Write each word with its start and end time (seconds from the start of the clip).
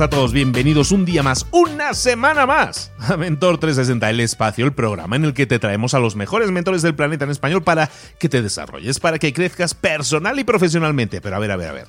A 0.00 0.10
todos, 0.10 0.32
bienvenidos 0.32 0.90
un 0.90 1.04
día 1.04 1.22
más, 1.22 1.46
una 1.52 1.94
semana 1.94 2.46
más 2.46 2.90
a 2.98 3.16
Mentor 3.16 3.58
360, 3.58 4.10
el 4.10 4.18
espacio, 4.18 4.64
el 4.64 4.72
programa 4.72 5.14
en 5.14 5.24
el 5.24 5.34
que 5.34 5.46
te 5.46 5.60
traemos 5.60 5.94
a 5.94 6.00
los 6.00 6.16
mejores 6.16 6.50
mentores 6.50 6.82
del 6.82 6.96
planeta 6.96 7.24
en 7.24 7.30
español 7.30 7.62
para 7.62 7.88
que 8.18 8.28
te 8.28 8.42
desarrolles, 8.42 8.98
para 8.98 9.20
que 9.20 9.32
crezcas 9.32 9.74
personal 9.74 10.36
y 10.40 10.42
profesionalmente. 10.42 11.20
Pero 11.20 11.36
a 11.36 11.38
ver, 11.38 11.52
a 11.52 11.56
ver, 11.56 11.68
a 11.68 11.72
ver. 11.72 11.86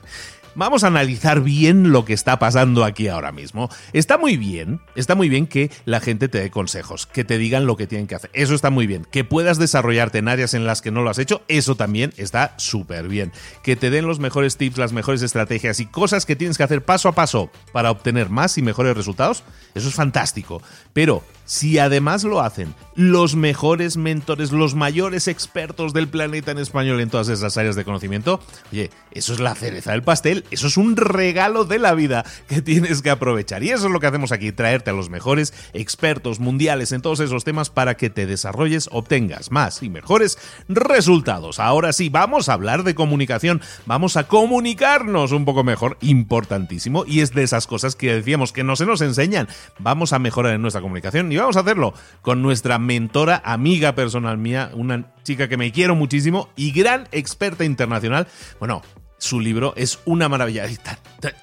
Vamos 0.58 0.86
a 0.86 0.88
analizar 0.88 1.42
bien 1.42 1.92
lo 1.92 2.06
que 2.06 2.14
está 2.14 2.40
pasando 2.40 2.86
aquí 2.86 3.10
ahora 3.10 3.34
mismo. 3.34 3.70
Está 3.92 4.18
muy 4.18 4.38
bien, 4.38 4.80
está 4.96 5.14
muy 5.14 5.28
bien 5.28 5.48
que 5.48 5.70
la 5.84 6.00
gente 6.00 6.30
te 6.30 6.40
dé 6.40 6.50
consejos, 6.50 7.06
que 7.08 7.26
te 7.26 7.38
digan 7.38 7.66
lo 7.66 7.76
que 7.76 7.88
tienen 7.88 8.08
que 8.08 8.16
hacer. 8.16 8.30
Eso 8.34 8.56
está 8.56 8.70
muy 8.70 8.88
bien. 8.88 9.06
Que 9.12 9.26
puedas 9.26 9.60
desarrollarte 9.60 10.20
en 10.20 10.30
áreas 10.30 10.54
en 10.54 10.66
las 10.66 10.82
que 10.82 10.92
no 10.92 11.02
lo 11.02 11.10
has 11.10 11.20
hecho, 11.20 11.42
eso 11.50 11.76
también 11.76 12.14
está 12.16 12.54
súper 12.56 13.10
bien. 13.10 13.34
Que 13.64 13.76
te 13.76 13.90
den 13.90 14.08
los 14.08 14.20
mejores 14.20 14.56
tips, 14.56 14.78
las 14.78 14.94
mejores 14.94 15.22
estrategias 15.24 15.82
y 15.82 15.88
cosas 15.88 16.26
que 16.26 16.38
tienes 16.38 16.58
que 16.58 16.64
hacer 16.64 16.86
paso 16.86 17.10
a 17.10 17.16
paso 17.16 17.52
para 17.74 17.92
obtener 17.92 18.30
más 18.30 18.58
y 18.58 18.62
mejores 18.62 18.96
resultados, 18.96 19.44
eso 19.74 19.90
es 19.90 19.94
fantástico. 19.94 20.62
Pero 20.94 21.22
si 21.45 21.79
además 21.79 22.23
lo 22.23 22.41
hacen 22.41 22.73
los 22.95 23.35
mejores 23.35 23.97
mentores, 23.97 24.51
los 24.51 24.73
mayores 24.73 25.28
expertos 25.28 25.94
del 25.94 26.07
planeta 26.07 26.51
en 26.51 26.59
español 26.59 27.01
en 27.01 27.09
todas 27.09 27.28
esas 27.28 27.57
áreas 27.57 27.75
de 27.75 27.83
conocimiento, 27.83 28.39
oye, 28.72 28.89
eso 29.11 29.33
es 29.33 29.39
la 29.39 29.53
cereza 29.53 29.91
del 29.91 30.01
pastel, 30.01 30.45
eso 30.50 30.67
es 30.67 30.78
un 30.78 30.95
regalo 30.95 31.66
de 31.66 31.78
la 31.78 31.94
vida 31.94 32.25
que 32.47 32.61
tienes 32.61 33.01
que 33.01 33.09
aprovechar. 33.09 33.63
Y 33.63 33.72
eso 33.72 33.88
es 33.88 33.91
lo 33.91 34.00
que 34.00 34.07
hacemos 34.07 34.31
aquí, 34.31 34.51
traerte 34.53 34.91
a 34.91 34.94
los 34.94 35.09
mejores 35.09 35.53
expertos 35.73 36.39
mundiales 36.39 36.94
en 36.94 37.01
todos 37.01 37.19
esos 37.19 37.44
temas 37.44 37.69
para 37.69 37.95
que 37.95 38.09
te 38.09 38.25
desarrolles, 38.25 38.89
obtengas 38.91 39.51
más 39.51 39.83
y 39.83 39.89
mejores 39.89 40.38
resultados. 40.69 41.59
Ahora 41.59 41.91
sí, 41.91 42.09
vamos 42.09 42.47
a 42.47 42.53
hablar 42.53 42.83
de 42.83 42.95
comunicación, 42.95 43.62
vamos 43.85 44.16
a 44.16 44.27
comunicarnos 44.27 45.33
un 45.33 45.44
poco 45.44 45.66
mejor, 45.66 45.97
importantísimo, 46.01 47.03
y 47.06 47.19
es 47.19 47.33
de 47.33 47.44
esas 47.44 47.67
cosas 47.67 47.95
que 47.95 48.13
decíamos 48.13 48.53
que 48.53 48.63
no 48.63 48.77
se 48.77 48.85
nos 48.85 49.01
enseñan. 49.01 49.50
Vamos 49.79 50.13
a 50.13 50.19
mejorar 50.19 50.53
en 50.53 50.62
nuestra 50.62 50.81
comunicación 50.81 51.34
y 51.35 51.40
vamos 51.40 51.57
a 51.57 51.62
hacerlo 51.62 51.94
con 52.22 52.41
nuestra 52.41 52.79
mentora, 52.79 53.41
amiga 53.44 53.94
personal 53.94 54.38
mía, 54.38 54.72
una 54.73 55.13
chica 55.23 55.50
que 55.50 55.57
me 55.57 55.72
quiero 55.73 55.94
muchísimo 55.94 56.50
y 56.56 56.72
gran 56.72 57.09
experta 57.12 57.66
internacional. 57.66 58.28
Bueno, 58.57 58.81
su 59.18 59.41
libro 59.41 59.74
es 59.75 60.00
una 60.06 60.29
maravilla. 60.29 60.66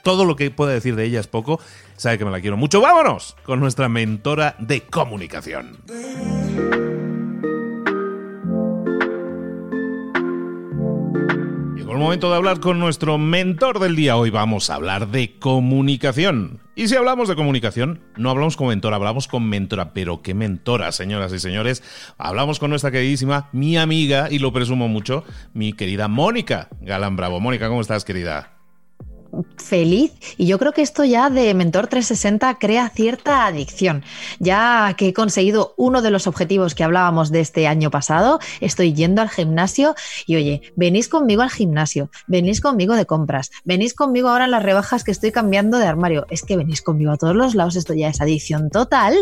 Todo 0.03 0.25
lo 0.25 0.35
que 0.35 0.51
pueda 0.51 0.73
decir 0.73 0.97
de 0.97 1.05
ella 1.05 1.21
es 1.21 1.27
poco. 1.27 1.61
Sabe 1.97 2.17
que 2.17 2.25
me 2.25 2.31
la 2.31 2.41
quiero 2.41 2.57
mucho. 2.57 2.81
Vámonos 2.81 3.37
con 3.43 3.61
nuestra 3.61 3.91
mentora 3.91 4.57
de 4.59 4.81
comunicación. 4.83 5.77
Llegó 11.77 11.93
el 11.93 11.99
momento 11.99 12.31
de 12.31 12.37
hablar 12.37 12.61
con 12.61 12.79
nuestro 12.79 13.19
mentor 13.19 13.79
del 13.79 13.95
día. 13.95 14.17
Hoy 14.17 14.31
vamos 14.31 14.71
a 14.71 14.77
hablar 14.77 15.09
de 15.09 15.39
comunicación. 15.39 16.62
Y 16.75 16.89
si 16.89 16.97
hablamos 16.97 17.29
de 17.29 17.37
comunicación, 17.37 18.01
no 18.17 18.31
hablamos 18.31 18.57
con 18.57 18.69
mentora, 18.69 18.97
hablamos 18.97 19.29
con 19.29 19.47
mentora. 19.47 19.93
Pero 19.93 20.23
qué 20.23 20.33
mentora, 20.33 20.91
señoras 20.93 21.33
y 21.33 21.39
señores. 21.39 21.83
Hablamos 22.17 22.59
con 22.59 22.71
nuestra 22.71 22.91
queridísima, 22.91 23.51
mi 23.53 23.77
amiga, 23.77 24.29
y 24.31 24.39
lo 24.39 24.53
presumo 24.53 24.89
mucho, 24.89 25.25
mi 25.53 25.75
querida 25.75 26.09
Mónica 26.09 26.69
Galán 26.81 27.17
Bravo. 27.17 27.41
Mónica, 27.41 27.69
¿cómo 27.69 27.83
estás, 27.83 28.05
querida? 28.05 28.62
Feliz 29.57 30.13
y 30.37 30.47
yo 30.47 30.59
creo 30.59 30.73
que 30.73 30.83
esto 30.83 31.05
ya 31.05 31.31
de 31.31 31.55
Mentor 31.55 31.87
360 31.87 32.59
crea 32.59 32.89
cierta 32.91 33.47
adicción. 33.47 34.05
Ya 34.39 34.95
que 34.97 35.09
he 35.09 35.13
conseguido 35.13 35.75
uno 35.77 36.03
de 36.03 36.11
los 36.11 36.27
objetivos 36.27 36.75
que 36.75 36.85
hablábamos 36.85 37.31
de 37.31 37.41
este 37.41 37.67
año 37.67 37.91
pasado, 37.91 38.39
estoy 38.61 38.93
yendo 38.93 39.23
al 39.23 39.31
gimnasio 39.31 39.95
y 40.27 40.37
oye, 40.37 40.63
venís 40.77 41.09
conmigo 41.09 41.43
al 41.43 41.51
gimnasio, 41.51 42.11
venís 42.27 42.61
conmigo 42.61 42.95
de 42.95 43.07
compras, 43.07 43.51
venís 43.65 43.95
conmigo 43.95 44.29
ahora 44.29 44.45
en 44.47 44.51
las 44.51 44.63
rebajas 44.63 45.05
que 45.05 45.11
estoy 45.11 45.33
cambiando 45.33 45.79
de 45.79 45.87
armario, 45.87 46.27
es 46.31 46.43
que 46.43 46.57
venís 46.57 46.83
conmigo 46.83 47.13
a 47.13 47.17
todos 47.17 47.35
los 47.35 47.55
lados, 47.55 47.77
esto 47.77 47.95
ya 47.95 48.09
es 48.09 48.21
adicción 48.21 48.71
total. 48.71 49.17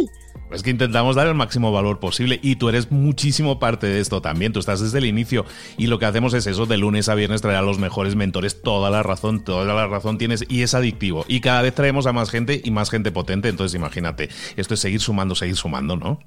Es 0.51 0.65
que 0.65 0.71
intentamos 0.71 1.15
dar 1.15 1.29
el 1.29 1.35
máximo 1.35 1.71
valor 1.71 2.01
posible 2.01 2.41
y 2.43 2.57
tú 2.57 2.69
eres 2.69 2.91
muchísimo 2.91 3.61
parte 3.61 3.87
de 3.87 4.01
esto 4.01 4.21
también, 4.21 4.53
tú 4.53 4.59
estás 4.59 4.81
desde 4.81 4.99
el 4.99 5.05
inicio 5.05 5.45
y 5.79 5.87
lo 5.87 6.01
que 6.01 6.07
hacemos 6.07 6.35
es 6.35 6.47
eso, 6.49 6.67
de 6.67 6.77
lunes 6.77 7.09
a 7.09 7.15
viernes 7.15 7.41
traer 7.41 7.59
a 7.59 7.63
los 7.63 7.79
mejores 7.79 8.17
mentores, 8.17 8.61
toda 8.61 8.91
la 8.91 9.05
razón, 9.05 9.45
toda 9.45 9.73
la 9.73 9.87
razón 9.87 10.00
tienes 10.19 10.45
y 10.49 10.63
es 10.63 10.75
adictivo 10.75 11.25
y 11.29 11.41
cada 11.41 11.63
vez 11.63 11.75
traemos 11.75 12.07
a 12.07 12.13
más 12.13 12.31
gente 12.31 12.61
y 12.63 12.71
más 12.71 12.91
gente 12.91 13.13
potente, 13.13 13.49
entonces 13.49 13.75
imagínate, 13.75 14.29
esto 14.57 14.75
es 14.75 14.81
seguir 14.81 15.01
sumando, 15.01 15.35
seguir 15.35 15.57
sumando, 15.57 15.97
¿no? 15.97 16.21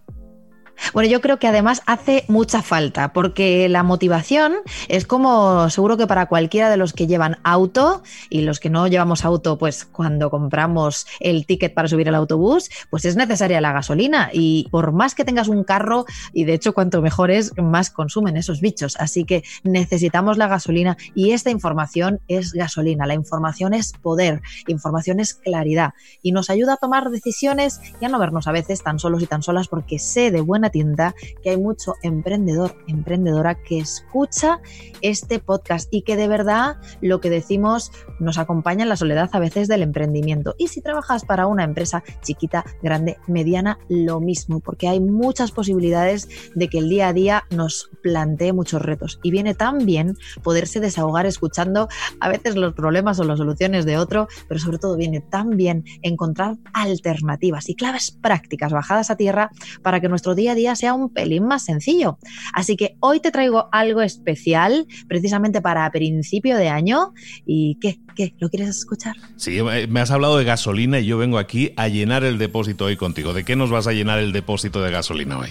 Bueno, 0.93 1.09
yo 1.09 1.21
creo 1.21 1.39
que 1.39 1.47
además 1.47 1.81
hace 1.85 2.25
mucha 2.27 2.61
falta, 2.61 3.13
porque 3.13 3.69
la 3.69 3.83
motivación 3.83 4.53
es 4.87 5.05
como 5.05 5.69
seguro 5.69 5.97
que 5.97 6.07
para 6.07 6.27
cualquiera 6.27 6.69
de 6.69 6.77
los 6.77 6.93
que 6.93 7.07
llevan 7.07 7.37
auto 7.43 8.03
y 8.29 8.41
los 8.41 8.59
que 8.59 8.69
no 8.69 8.87
llevamos 8.87 9.25
auto, 9.25 9.57
pues 9.57 9.85
cuando 9.85 10.29
compramos 10.29 11.07
el 11.19 11.45
ticket 11.45 11.73
para 11.73 11.87
subir 11.87 12.09
al 12.09 12.15
autobús, 12.15 12.69
pues 12.89 13.05
es 13.05 13.15
necesaria 13.15 13.61
la 13.61 13.71
gasolina. 13.71 14.29
Y 14.33 14.67
por 14.71 14.91
más 14.91 15.15
que 15.15 15.25
tengas 15.25 15.47
un 15.47 15.63
carro, 15.63 16.05
y 16.33 16.45
de 16.45 16.53
hecho 16.53 16.73
cuanto 16.73 17.01
mejor 17.01 17.31
es, 17.31 17.53
más 17.57 17.89
consumen 17.89 18.37
esos 18.37 18.61
bichos. 18.61 18.95
Así 18.99 19.23
que 19.23 19.43
necesitamos 19.63 20.37
la 20.37 20.47
gasolina 20.47 20.97
y 21.15 21.31
esta 21.31 21.49
información 21.49 22.19
es 22.27 22.53
gasolina. 22.53 23.05
La 23.05 23.13
información 23.13 23.73
es 23.73 23.93
poder, 23.93 24.41
información 24.67 25.19
es 25.19 25.33
claridad 25.33 25.93
y 26.21 26.31
nos 26.31 26.49
ayuda 26.49 26.73
a 26.73 26.77
tomar 26.77 27.09
decisiones 27.09 27.81
y 27.99 28.05
a 28.05 28.09
no 28.09 28.19
vernos 28.19 28.47
a 28.47 28.51
veces 28.51 28.83
tan 28.83 28.99
solos 28.99 29.21
y 29.21 29.27
tan 29.27 29.43
solas 29.43 29.67
porque 29.67 29.99
sé 29.99 30.31
de 30.31 30.41
buena 30.41 30.62
tienda 30.69 31.15
que 31.42 31.51
hay 31.51 31.57
mucho 31.57 31.95
emprendedor, 32.01 32.75
emprendedora 32.88 33.56
que 33.56 33.80
escucha 33.80 34.60
este 35.01 35.39
podcast 35.39 35.94
y 35.94 36.04
que 36.04 36.15
de 36.15 36.27
verdad 36.27 36.77
lo 37.01 37.19
que 37.19 37.30
decimos 37.30 37.92
nos 38.19 38.38
acompaña 38.38 38.83
en 38.83 38.89
la 38.89 38.95
soledad 38.95 39.30
a 39.31 39.39
veces 39.39 39.68
del 39.68 39.83
emprendimiento. 39.83 40.56
Y 40.57 40.68
si 40.68 40.81
trabajas 40.81 41.25
para 41.25 41.48
una 41.48 41.63
empresa 41.63 42.04
chiquita, 42.21 42.65
grande, 42.81 43.18
mediana, 43.27 43.80
lo 43.89 44.19
mismo, 44.19 44.60
porque 44.60 44.88
hay 44.88 45.00
muchas 45.00 45.51
posibilidades 45.51 46.30
de 46.56 46.68
que 46.68 46.80
el 46.80 46.89
día 46.89 47.09
a 47.09 47.13
día 47.13 47.44
nos 47.50 47.89
plantee 48.01 48.54
muchos 48.54 48.81
retos. 48.81 49.19
Y 49.24 49.31
viene 49.31 49.54
tan 49.56 49.86
bien 49.86 50.18
poderse 50.42 50.80
desahogar 50.80 51.25
escuchando 51.25 51.88
a 52.19 52.30
veces 52.30 52.56
los 52.56 52.74
problemas 52.74 53.19
o 53.19 53.24
las 53.24 53.39
soluciones 53.39 53.86
de 53.86 53.98
otro, 53.98 54.27
pero 54.48 54.59
sobre 54.59 54.77
todo 54.77 54.98
viene 54.98 55.21
tan 55.21 55.51
bien 55.51 55.83
encontrar 56.01 56.57
alternativas 56.74 57.69
y 57.69 57.75
claves 57.75 58.12
prácticas 58.12 58.71
bajadas 58.71 59.09
a 59.09 59.16
tierra 59.16 59.51
para 59.81 60.00
que 60.00 60.09
nuestro 60.09 60.36
día 60.36 60.52
a 60.53 60.55
día 60.55 60.75
sea 60.75 60.94
un 60.94 61.09
pelín 61.09 61.45
más 61.45 61.65
sencillo. 61.65 62.17
Así 62.53 62.75
que 62.75 62.95
hoy 63.00 63.19
te 63.19 63.31
traigo 63.31 63.69
algo 63.71 64.01
especial 64.01 64.88
precisamente 65.07 65.61
para 65.61 65.89
principio 65.91 66.57
de 66.57 66.69
año. 66.69 67.13
¿Y 67.45 67.77
qué? 67.81 68.00
¿Qué? 68.15 68.35
¿Lo 68.39 68.50
quieres 68.50 68.69
escuchar? 68.69 69.15
Sí, 69.35 69.59
me 69.89 70.00
has 70.00 70.11
hablado 70.11 70.38
de 70.38 70.45
gasolina 70.45 71.00
y 71.00 71.05
yo 71.05 71.17
vengo 71.17 71.38
aquí 71.38 71.73
a 71.75 71.88
llenar 71.88 72.23
el 72.23 72.38
depósito 72.38 72.85
hoy 72.85 72.95
contigo. 72.95 73.33
¿De 73.33 73.44
qué 73.44 73.55
nos 73.55 73.69
vas 73.69 73.88
a 73.88 73.94
llenar 73.94 74.19
el 74.19 74.31
depósito 74.31 74.81
de 74.81 74.91
gasolina 74.91 75.39
hoy? 75.39 75.50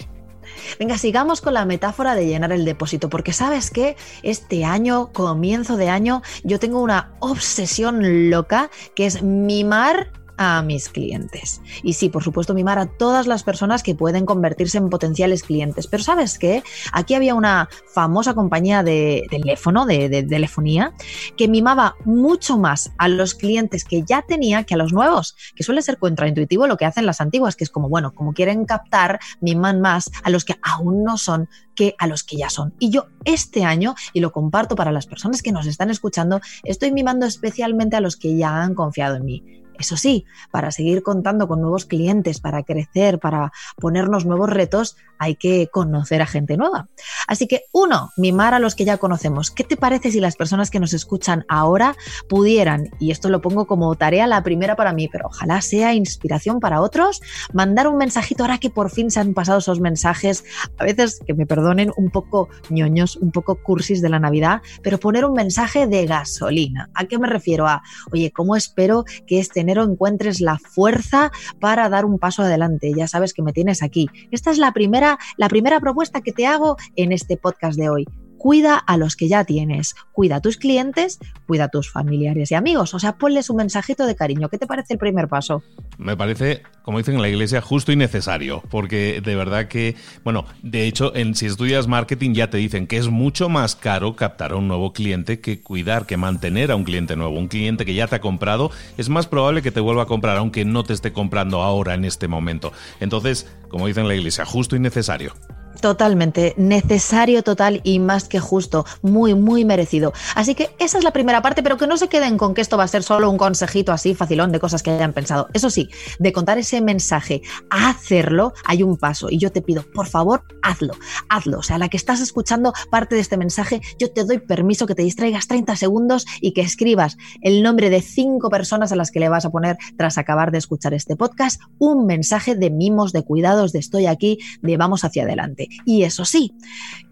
Venga, 0.78 0.98
sigamos 0.98 1.40
con 1.40 1.54
la 1.54 1.64
metáfora 1.64 2.14
de 2.14 2.26
llenar 2.26 2.52
el 2.52 2.64
depósito, 2.64 3.08
porque 3.08 3.32
sabes 3.32 3.70
que 3.70 3.96
este 4.22 4.64
año, 4.64 5.12
comienzo 5.12 5.76
de 5.76 5.88
año, 5.88 6.22
yo 6.44 6.58
tengo 6.58 6.80
una 6.80 7.12
obsesión 7.20 8.30
loca 8.30 8.70
que 8.94 9.06
es 9.06 9.22
mimar 9.22 10.12
a 10.42 10.62
mis 10.62 10.88
clientes. 10.88 11.60
Y 11.82 11.92
sí, 11.92 12.08
por 12.08 12.22
supuesto, 12.22 12.54
mimar 12.54 12.78
a 12.78 12.86
todas 12.86 13.26
las 13.26 13.42
personas 13.42 13.82
que 13.82 13.94
pueden 13.94 14.26
convertirse 14.26 14.78
en 14.78 14.90
potenciales 14.90 15.42
clientes. 15.42 15.86
Pero 15.86 16.02
sabes 16.02 16.38
qué? 16.38 16.62
Aquí 16.92 17.14
había 17.14 17.34
una 17.34 17.68
famosa 17.92 18.34
compañía 18.34 18.82
de 18.82 19.26
teléfono, 19.30 19.86
de, 19.86 20.22
telefonía, 20.22 20.92
que 21.36 21.48
mimaba 21.48 21.96
mucho 22.04 22.58
más 22.58 22.92
a 22.98 23.08
los 23.08 23.34
clientes 23.34 23.84
que 23.84 24.02
ya 24.02 24.22
tenía 24.22 24.64
que 24.64 24.74
a 24.74 24.76
los 24.76 24.92
nuevos, 24.92 25.36
que 25.54 25.62
suele 25.62 25.82
ser 25.82 25.98
contraintuitivo 25.98 26.66
lo 26.66 26.76
que 26.76 26.86
hacen 26.86 27.06
las 27.06 27.20
antiguas, 27.20 27.56
que 27.56 27.64
es 27.64 27.70
como, 27.70 27.88
bueno, 27.88 28.12
como 28.14 28.32
quieren 28.32 28.64
captar, 28.64 29.20
miman 29.40 29.80
más 29.80 30.10
a 30.24 30.30
los 30.30 30.44
que 30.44 30.56
aún 30.62 31.04
no 31.04 31.18
son 31.18 31.48
que 31.74 31.94
a 31.98 32.06
los 32.06 32.24
que 32.24 32.36
ya 32.36 32.50
son. 32.50 32.74
Y 32.78 32.90
yo 32.90 33.06
este 33.24 33.64
año, 33.64 33.94
y 34.12 34.20
lo 34.20 34.32
comparto 34.32 34.76
para 34.76 34.92
las 34.92 35.06
personas 35.06 35.42
que 35.42 35.52
nos 35.52 35.66
están 35.66 35.90
escuchando, 35.90 36.40
estoy 36.64 36.92
mimando 36.92 37.26
especialmente 37.26 37.96
a 37.96 38.00
los 38.00 38.16
que 38.16 38.36
ya 38.36 38.62
han 38.62 38.74
confiado 38.74 39.16
en 39.16 39.24
mí 39.24 39.61
eso 39.82 39.96
sí, 39.96 40.24
para 40.50 40.70
seguir 40.70 41.02
contando 41.02 41.46
con 41.48 41.60
nuevos 41.60 41.84
clientes, 41.84 42.40
para 42.40 42.62
crecer, 42.62 43.18
para 43.18 43.52
ponernos 43.76 44.24
nuevos 44.24 44.48
retos, 44.48 44.96
hay 45.18 45.36
que 45.36 45.68
conocer 45.70 46.22
a 46.22 46.26
gente 46.26 46.56
nueva. 46.56 46.88
Así 47.28 47.46
que, 47.46 47.64
uno, 47.72 48.10
mimar 48.16 48.54
a 48.54 48.58
los 48.58 48.74
que 48.74 48.84
ya 48.84 48.96
conocemos. 48.96 49.50
¿Qué 49.50 49.64
te 49.64 49.76
parece 49.76 50.10
si 50.10 50.20
las 50.20 50.36
personas 50.36 50.70
que 50.70 50.80
nos 50.80 50.94
escuchan 50.94 51.44
ahora 51.48 51.96
pudieran, 52.28 52.90
y 52.98 53.10
esto 53.10 53.28
lo 53.28 53.40
pongo 53.40 53.66
como 53.66 53.94
tarea 53.94 54.26
la 54.26 54.42
primera 54.42 54.76
para 54.76 54.92
mí, 54.92 55.08
pero 55.08 55.26
ojalá 55.26 55.60
sea 55.60 55.94
inspiración 55.94 56.60
para 56.60 56.80
otros, 56.80 57.20
mandar 57.52 57.88
un 57.88 57.98
mensajito 57.98 58.44
ahora 58.44 58.58
que 58.58 58.70
por 58.70 58.90
fin 58.90 59.10
se 59.10 59.20
han 59.20 59.34
pasado 59.34 59.58
esos 59.58 59.80
mensajes, 59.80 60.44
a 60.78 60.84
veces 60.84 61.20
que 61.26 61.34
me 61.34 61.46
perdonen, 61.46 61.92
un 61.96 62.10
poco 62.10 62.48
ñoños, 62.70 63.16
un 63.16 63.32
poco 63.32 63.56
cursis 63.56 64.00
de 64.00 64.08
la 64.08 64.20
Navidad, 64.20 64.62
pero 64.82 64.98
poner 64.98 65.24
un 65.24 65.34
mensaje 65.34 65.86
de 65.86 66.06
gasolina. 66.06 66.90
¿A 66.94 67.04
qué 67.04 67.18
me 67.18 67.28
refiero? 67.28 67.66
A, 67.66 67.82
oye, 68.12 68.30
¿cómo 68.30 68.56
espero 68.56 69.04
que 69.26 69.40
este 69.40 69.64
enero 69.72 69.90
encuentres 69.90 70.40
la 70.40 70.58
fuerza 70.58 71.32
para 71.60 71.88
dar 71.88 72.04
un 72.04 72.18
paso 72.18 72.42
adelante? 72.42 72.92
Ya 72.94 73.08
sabes 73.08 73.32
que 73.32 73.42
me 73.42 73.52
tienes 73.52 73.82
aquí. 73.82 74.08
Esta 74.30 74.50
es 74.50 74.58
la 74.58 74.72
primera 74.72 75.18
la 75.36 75.48
primera 75.48 75.80
propuesta 75.80 76.20
que 76.20 76.32
te 76.32 76.46
hago 76.46 76.76
en 76.96 77.12
este 77.12 77.36
podcast 77.36 77.78
de 77.78 77.88
hoy 77.88 78.06
cuida 78.42 78.76
a 78.76 78.96
los 78.96 79.14
que 79.14 79.28
ya 79.28 79.44
tienes, 79.44 79.94
cuida 80.10 80.36
a 80.36 80.40
tus 80.40 80.56
clientes, 80.56 81.20
cuida 81.46 81.66
a 81.66 81.68
tus 81.68 81.92
familiares 81.92 82.50
y 82.50 82.56
amigos. 82.56 82.92
O 82.92 82.98
sea, 82.98 83.12
ponles 83.12 83.48
un 83.50 83.58
mensajito 83.58 84.04
de 84.04 84.16
cariño. 84.16 84.48
¿Qué 84.48 84.58
te 84.58 84.66
parece 84.66 84.94
el 84.94 84.98
primer 84.98 85.28
paso? 85.28 85.62
Me 85.96 86.16
parece, 86.16 86.64
como 86.82 86.98
dicen 86.98 87.14
en 87.14 87.22
la 87.22 87.28
iglesia, 87.28 87.60
justo 87.60 87.92
y 87.92 87.96
necesario, 87.96 88.60
porque 88.68 89.20
de 89.20 89.36
verdad 89.36 89.68
que, 89.68 89.94
bueno, 90.24 90.44
de 90.64 90.88
hecho, 90.88 91.14
en, 91.14 91.36
si 91.36 91.46
estudias 91.46 91.86
marketing 91.86 92.34
ya 92.34 92.50
te 92.50 92.56
dicen 92.56 92.88
que 92.88 92.96
es 92.96 93.06
mucho 93.10 93.48
más 93.48 93.76
caro 93.76 94.16
captar 94.16 94.50
a 94.50 94.56
un 94.56 94.66
nuevo 94.66 94.92
cliente 94.92 95.38
que 95.38 95.60
cuidar, 95.60 96.06
que 96.06 96.16
mantener 96.16 96.72
a 96.72 96.74
un 96.74 96.82
cliente 96.82 97.14
nuevo. 97.14 97.38
Un 97.38 97.46
cliente 97.46 97.84
que 97.84 97.94
ya 97.94 98.08
te 98.08 98.16
ha 98.16 98.20
comprado 98.20 98.72
es 98.98 99.08
más 99.08 99.28
probable 99.28 99.62
que 99.62 99.70
te 99.70 99.78
vuelva 99.78 100.02
a 100.02 100.06
comprar, 100.06 100.36
aunque 100.36 100.64
no 100.64 100.82
te 100.82 100.94
esté 100.94 101.12
comprando 101.12 101.62
ahora 101.62 101.94
en 101.94 102.04
este 102.04 102.26
momento. 102.26 102.72
Entonces, 102.98 103.46
como 103.68 103.86
dicen 103.86 104.02
en 104.02 104.08
la 104.08 104.16
iglesia, 104.16 104.44
justo 104.44 104.74
y 104.74 104.80
necesario. 104.80 105.32
Totalmente, 105.80 106.54
necesario 106.56 107.42
total 107.42 107.80
y 107.82 107.98
más 107.98 108.28
que 108.28 108.40
justo, 108.40 108.84
muy, 109.02 109.34
muy 109.34 109.64
merecido. 109.64 110.12
Así 110.34 110.54
que 110.54 110.70
esa 110.78 110.98
es 110.98 111.04
la 111.04 111.12
primera 111.12 111.42
parte, 111.42 111.62
pero 111.62 111.76
que 111.76 111.86
no 111.86 111.96
se 111.96 112.08
queden 112.08 112.38
con 112.38 112.54
que 112.54 112.60
esto 112.60 112.76
va 112.76 112.84
a 112.84 112.88
ser 112.88 113.02
solo 113.02 113.30
un 113.30 113.38
consejito 113.38 113.92
así 113.92 114.14
facilón 114.14 114.52
de 114.52 114.60
cosas 114.60 114.82
que 114.82 114.90
hayan 114.90 115.12
pensado. 115.12 115.48
Eso 115.52 115.70
sí, 115.70 115.88
de 116.18 116.32
contar 116.32 116.58
ese 116.58 116.80
mensaje 116.80 117.42
a 117.70 117.90
hacerlo, 117.90 118.52
hay 118.64 118.82
un 118.82 118.96
paso 118.96 119.28
y 119.30 119.38
yo 119.38 119.50
te 119.50 119.62
pido, 119.62 119.84
por 119.94 120.06
favor, 120.06 120.44
hazlo, 120.62 120.94
hazlo. 121.28 121.58
O 121.58 121.62
sea, 121.62 121.78
la 121.78 121.88
que 121.88 121.96
estás 121.96 122.20
escuchando 122.20 122.72
parte 122.90 123.14
de 123.14 123.20
este 123.20 123.36
mensaje, 123.36 123.80
yo 123.98 124.12
te 124.12 124.24
doy 124.24 124.38
permiso 124.38 124.86
que 124.86 124.94
te 124.94 125.02
distraigas 125.02 125.48
30 125.48 125.76
segundos 125.76 126.26
y 126.40 126.52
que 126.52 126.60
escribas 126.60 127.16
el 127.40 127.62
nombre 127.62 127.90
de 127.90 128.02
cinco 128.02 128.50
personas 128.50 128.92
a 128.92 128.96
las 128.96 129.10
que 129.10 129.20
le 129.20 129.28
vas 129.28 129.44
a 129.44 129.50
poner 129.50 129.76
tras 129.96 130.18
acabar 130.18 130.52
de 130.52 130.58
escuchar 130.58 130.94
este 130.94 131.16
podcast, 131.16 131.60
un 131.78 132.06
mensaje 132.06 132.54
de 132.54 132.70
mimos, 132.70 133.12
de 133.12 133.24
cuidados, 133.24 133.72
de 133.72 133.78
estoy 133.78 134.06
aquí, 134.06 134.38
de 134.60 134.76
vamos 134.76 135.04
hacia 135.04 135.24
adelante. 135.24 135.61
Y 135.84 136.04
eso 136.04 136.24
sí, 136.24 136.54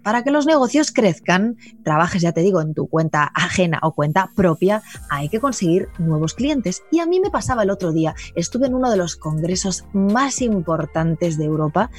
para 0.02 0.22
que 0.22 0.30
los 0.30 0.46
negocios 0.46 0.92
crezcan, 0.92 1.56
trabajes, 1.84 2.22
ya 2.22 2.32
te 2.32 2.40
digo, 2.40 2.60
en 2.60 2.74
tu 2.74 2.86
cuenta 2.86 3.30
ajena 3.34 3.80
o 3.82 3.92
cuenta 3.92 4.30
propia, 4.34 4.82
hay 5.10 5.28
que 5.28 5.40
conseguir 5.40 5.88
nuevos 5.98 6.34
clientes. 6.34 6.82
Y 6.90 7.00
a 7.00 7.06
mí 7.06 7.20
me 7.20 7.30
pasaba 7.30 7.62
el 7.62 7.70
otro 7.70 7.92
día, 7.92 8.14
estuve 8.34 8.66
en 8.66 8.74
uno 8.74 8.90
de 8.90 8.96
los 8.96 9.16
congresos 9.16 9.84
más 9.92 10.40
importantes 10.40 11.36
de 11.36 11.44
Europa 11.44 11.90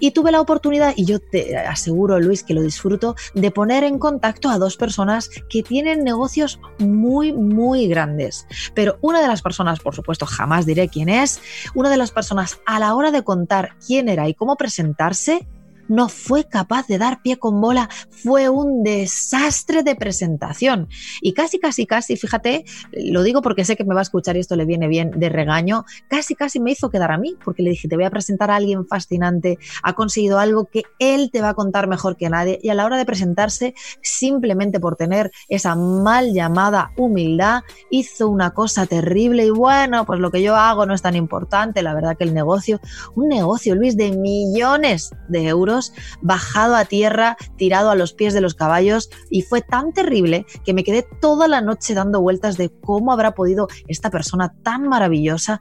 y 0.00 0.10
tuve 0.10 0.32
la 0.32 0.40
oportunidad, 0.40 0.92
y 0.96 1.06
yo 1.06 1.18
te 1.18 1.56
aseguro, 1.56 2.20
Luis, 2.20 2.42
que 2.42 2.54
lo 2.54 2.62
disfruto, 2.62 3.16
de 3.34 3.50
poner 3.50 3.84
en 3.84 3.98
contacto 3.98 4.48
a 4.48 4.58
dos 4.58 4.76
personas 4.76 5.30
que 5.48 5.62
tienen 5.62 6.04
negocios 6.04 6.60
muy, 6.78 7.32
muy 7.32 7.88
grandes. 7.88 8.46
Pero 8.74 8.98
una 9.00 9.22
de 9.22 9.28
las 9.28 9.42
personas, 9.42 9.80
por 9.80 9.94
supuesto, 9.94 10.26
jamás 10.26 10.66
diré 10.66 10.88
quién 10.88 11.08
es, 11.08 11.40
una 11.74 11.90
de 11.90 11.96
las 11.96 12.10
personas 12.10 12.58
a 12.66 12.78
la 12.78 12.94
hora 12.94 13.10
de 13.10 13.22
contar 13.22 13.76
quién 13.86 14.08
era 14.08 14.28
y 14.28 14.34
cómo 14.34 14.56
presentarse, 14.56 15.46
no 15.88 16.08
fue 16.08 16.44
capaz 16.44 16.86
de 16.86 16.98
dar 16.98 17.22
pie 17.22 17.36
con 17.36 17.60
bola, 17.60 17.88
fue 18.10 18.48
un 18.48 18.82
desastre 18.82 19.82
de 19.82 19.94
presentación. 19.96 20.88
Y 21.20 21.32
casi, 21.32 21.58
casi, 21.58 21.86
casi, 21.86 22.16
fíjate, 22.16 22.64
lo 22.92 23.22
digo 23.22 23.42
porque 23.42 23.64
sé 23.64 23.76
que 23.76 23.84
me 23.84 23.94
va 23.94 24.00
a 24.00 24.02
escuchar 24.02 24.36
y 24.36 24.40
esto 24.40 24.56
le 24.56 24.64
viene 24.64 24.88
bien 24.88 25.10
de 25.16 25.28
regaño, 25.28 25.84
casi, 26.08 26.34
casi 26.34 26.60
me 26.60 26.72
hizo 26.72 26.90
quedar 26.90 27.12
a 27.12 27.18
mí, 27.18 27.36
porque 27.44 27.62
le 27.62 27.70
dije, 27.70 27.88
te 27.88 27.96
voy 27.96 28.04
a 28.04 28.10
presentar 28.10 28.50
a 28.50 28.56
alguien 28.56 28.86
fascinante, 28.86 29.58
ha 29.82 29.94
conseguido 29.94 30.38
algo 30.38 30.66
que 30.66 30.82
él 30.98 31.30
te 31.32 31.40
va 31.40 31.50
a 31.50 31.54
contar 31.54 31.88
mejor 31.88 32.16
que 32.16 32.28
nadie, 32.28 32.58
y 32.62 32.68
a 32.68 32.74
la 32.74 32.84
hora 32.84 32.96
de 32.96 33.04
presentarse, 33.04 33.74
simplemente 34.02 34.80
por 34.80 34.96
tener 34.96 35.30
esa 35.48 35.74
mal 35.74 36.32
llamada 36.32 36.92
humildad, 36.96 37.62
hizo 37.90 38.28
una 38.28 38.50
cosa 38.50 38.86
terrible 38.86 39.46
y 39.46 39.50
bueno, 39.50 40.04
pues 40.04 40.20
lo 40.20 40.30
que 40.30 40.42
yo 40.42 40.56
hago 40.56 40.86
no 40.86 40.94
es 40.94 41.02
tan 41.02 41.16
importante, 41.16 41.82
la 41.82 41.94
verdad 41.94 42.16
que 42.16 42.24
el 42.24 42.34
negocio, 42.34 42.80
un 43.14 43.28
negocio, 43.28 43.74
Luis, 43.74 43.96
de 43.96 44.12
millones 44.12 45.10
de 45.28 45.46
euros, 45.46 45.75
bajado 46.20 46.76
a 46.76 46.84
tierra, 46.84 47.36
tirado 47.56 47.90
a 47.90 47.94
los 47.94 48.12
pies 48.12 48.34
de 48.34 48.40
los 48.40 48.54
caballos 48.54 49.10
y 49.30 49.42
fue 49.42 49.62
tan 49.62 49.92
terrible 49.92 50.46
que 50.64 50.74
me 50.74 50.84
quedé 50.84 51.06
toda 51.20 51.48
la 51.48 51.60
noche 51.60 51.94
dando 51.94 52.20
vueltas 52.20 52.56
de 52.56 52.70
cómo 52.80 53.12
habrá 53.12 53.34
podido 53.34 53.68
esta 53.88 54.10
persona 54.10 54.54
tan 54.62 54.88
maravillosa 54.88 55.60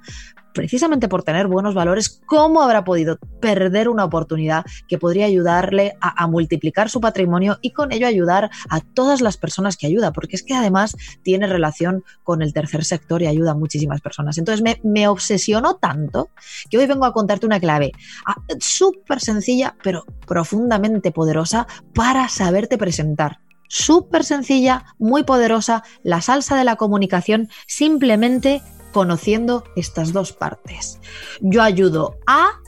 precisamente 0.55 1.07
por 1.07 1.21
tener 1.21 1.47
buenos 1.47 1.75
valores, 1.75 2.21
¿cómo 2.25 2.63
habrá 2.63 2.83
podido 2.83 3.19
perder 3.41 3.89
una 3.89 4.05
oportunidad 4.05 4.65
que 4.87 4.97
podría 4.97 5.25
ayudarle 5.25 5.95
a, 6.01 6.25
multiplicar 6.25 6.89
su 6.89 6.99
patrimonio 7.01 7.59
y 7.61 7.71
con 7.71 7.91
ello 7.91 8.07
ayudar 8.07 8.49
a 8.69 8.79
todas 8.79 9.21
las 9.21 9.37
personas 9.37 9.77
que 9.77 9.85
ayuda? 9.85 10.11
Porque 10.11 10.35
es 10.35 10.43
que 10.43 10.55
además 10.55 10.95
tiene 11.21 11.45
relación 11.45 12.03
con 12.23 12.41
el 12.41 12.53
tercer 12.53 12.85
sector 12.85 13.21
y 13.21 13.27
ayuda 13.27 13.51
a 13.51 13.55
muchísimas 13.55 14.01
personas. 14.01 14.37
Entonces 14.37 14.63
me, 14.63 14.79
me 14.83 15.07
obsesionó 15.07 15.75
tanto 15.75 16.29
que 16.69 16.77
hoy 16.77 16.87
vengo 16.87 17.05
a 17.05 17.13
contarte 17.13 17.45
una 17.45 17.59
clave 17.59 17.91
ah, 18.25 18.37
súper 18.59 19.19
sencilla, 19.19 19.75
pero 19.83 20.05
profundamente 20.25 21.11
poderosa 21.11 21.67
para 21.93 22.29
saberte 22.29 22.77
presentar 22.77 23.39
súper 23.67 24.23
sencilla, 24.23 24.85
muy 24.99 25.23
poderosa, 25.23 25.83
la 26.03 26.21
salsa 26.21 26.55
de 26.55 26.63
la 26.63 26.75
comunicación, 26.75 27.49
simplemente 27.67 28.61
conociendo 28.95 29.65
estas 29.75 30.13
dos 30.13 30.31
partes. 30.31 31.01
Yo 31.41 31.61
ayudo 31.61 32.15
a, 32.27 32.61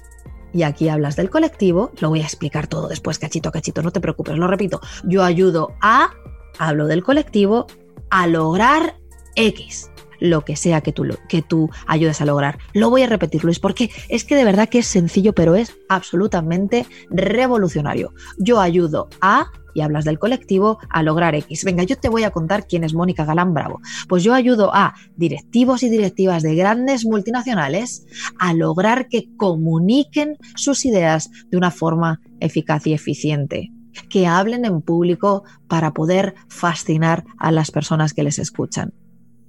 y 0.52 0.64
aquí 0.64 0.90
hablas 0.90 1.16
del 1.16 1.30
colectivo, 1.30 1.94
lo 2.02 2.10
voy 2.10 2.20
a 2.20 2.26
explicar 2.26 2.68
todo 2.68 2.90
después, 2.90 3.18
cachito, 3.18 3.50
cachito, 3.50 3.82
no 3.82 3.92
te 3.92 4.02
preocupes, 4.02 4.38
lo 4.38 4.46
repito, 4.46 4.82
yo 5.06 5.24
ayudo 5.24 5.70
a, 5.80 6.12
hablo 6.60 6.88
del 6.88 7.02
colectivo, 7.02 7.68
a 8.10 8.28
lograr 8.28 9.00
X 9.38 9.90
lo 10.20 10.46
que 10.46 10.56
sea 10.56 10.82
que 10.82 10.92
tú, 10.92 11.06
que 11.30 11.42
tú 11.42 11.70
ayudes 11.86 12.22
a 12.22 12.26
lograr. 12.26 12.58
Lo 12.74 12.90
voy 12.90 13.04
a 13.04 13.08
repetir, 13.08 13.44
Luis, 13.44 13.60
porque 13.60 13.90
es 14.10 14.24
que 14.24 14.36
de 14.36 14.44
verdad 14.44 14.70
que 14.70 14.80
es 14.80 14.88
sencillo, 14.88 15.34
pero 15.34 15.56
es 15.56 15.76
absolutamente 15.90 16.86
revolucionario. 17.10 18.14
Yo 18.38 18.60
ayudo 18.60 19.10
a 19.22 19.52
y 19.78 19.82
hablas 19.82 20.06
del 20.06 20.18
colectivo 20.18 20.80
a 20.90 21.04
lograr 21.04 21.36
X. 21.36 21.64
Venga, 21.64 21.84
yo 21.84 22.00
te 22.00 22.10
voy 22.10 22.24
a 22.24 22.32
contar 22.32 22.66
quién 22.66 22.84
es 22.84 22.96
Mónica 22.96 23.26
Galán 23.26 23.54
Bravo. 23.54 23.80
Pues 24.10 24.24
yo 24.24 24.34
ayudo 24.34 24.74
a 24.74 24.96
directivos 25.18 25.84
y 25.84 25.90
directivas 25.90 26.42
de 26.42 26.56
grandes 26.56 27.06
multinacionales 27.06 28.08
a 28.40 28.56
lograr 28.56 29.08
que 29.08 29.30
comuniquen 29.38 30.38
sus 30.56 30.84
ideas 30.84 31.30
de 31.52 31.58
una 31.58 31.70
forma 31.70 32.22
eficaz 32.40 32.88
y 32.88 32.94
eficiente 32.94 33.72
que 34.10 34.26
hablen 34.26 34.66
en 34.66 34.82
público 34.82 35.44
para 35.68 35.94
poder 35.94 36.34
fascinar 36.50 37.26
a 37.38 37.52
las 37.52 37.70
personas 37.70 38.14
que 38.14 38.24
les 38.24 38.40
escuchan. 38.40 38.94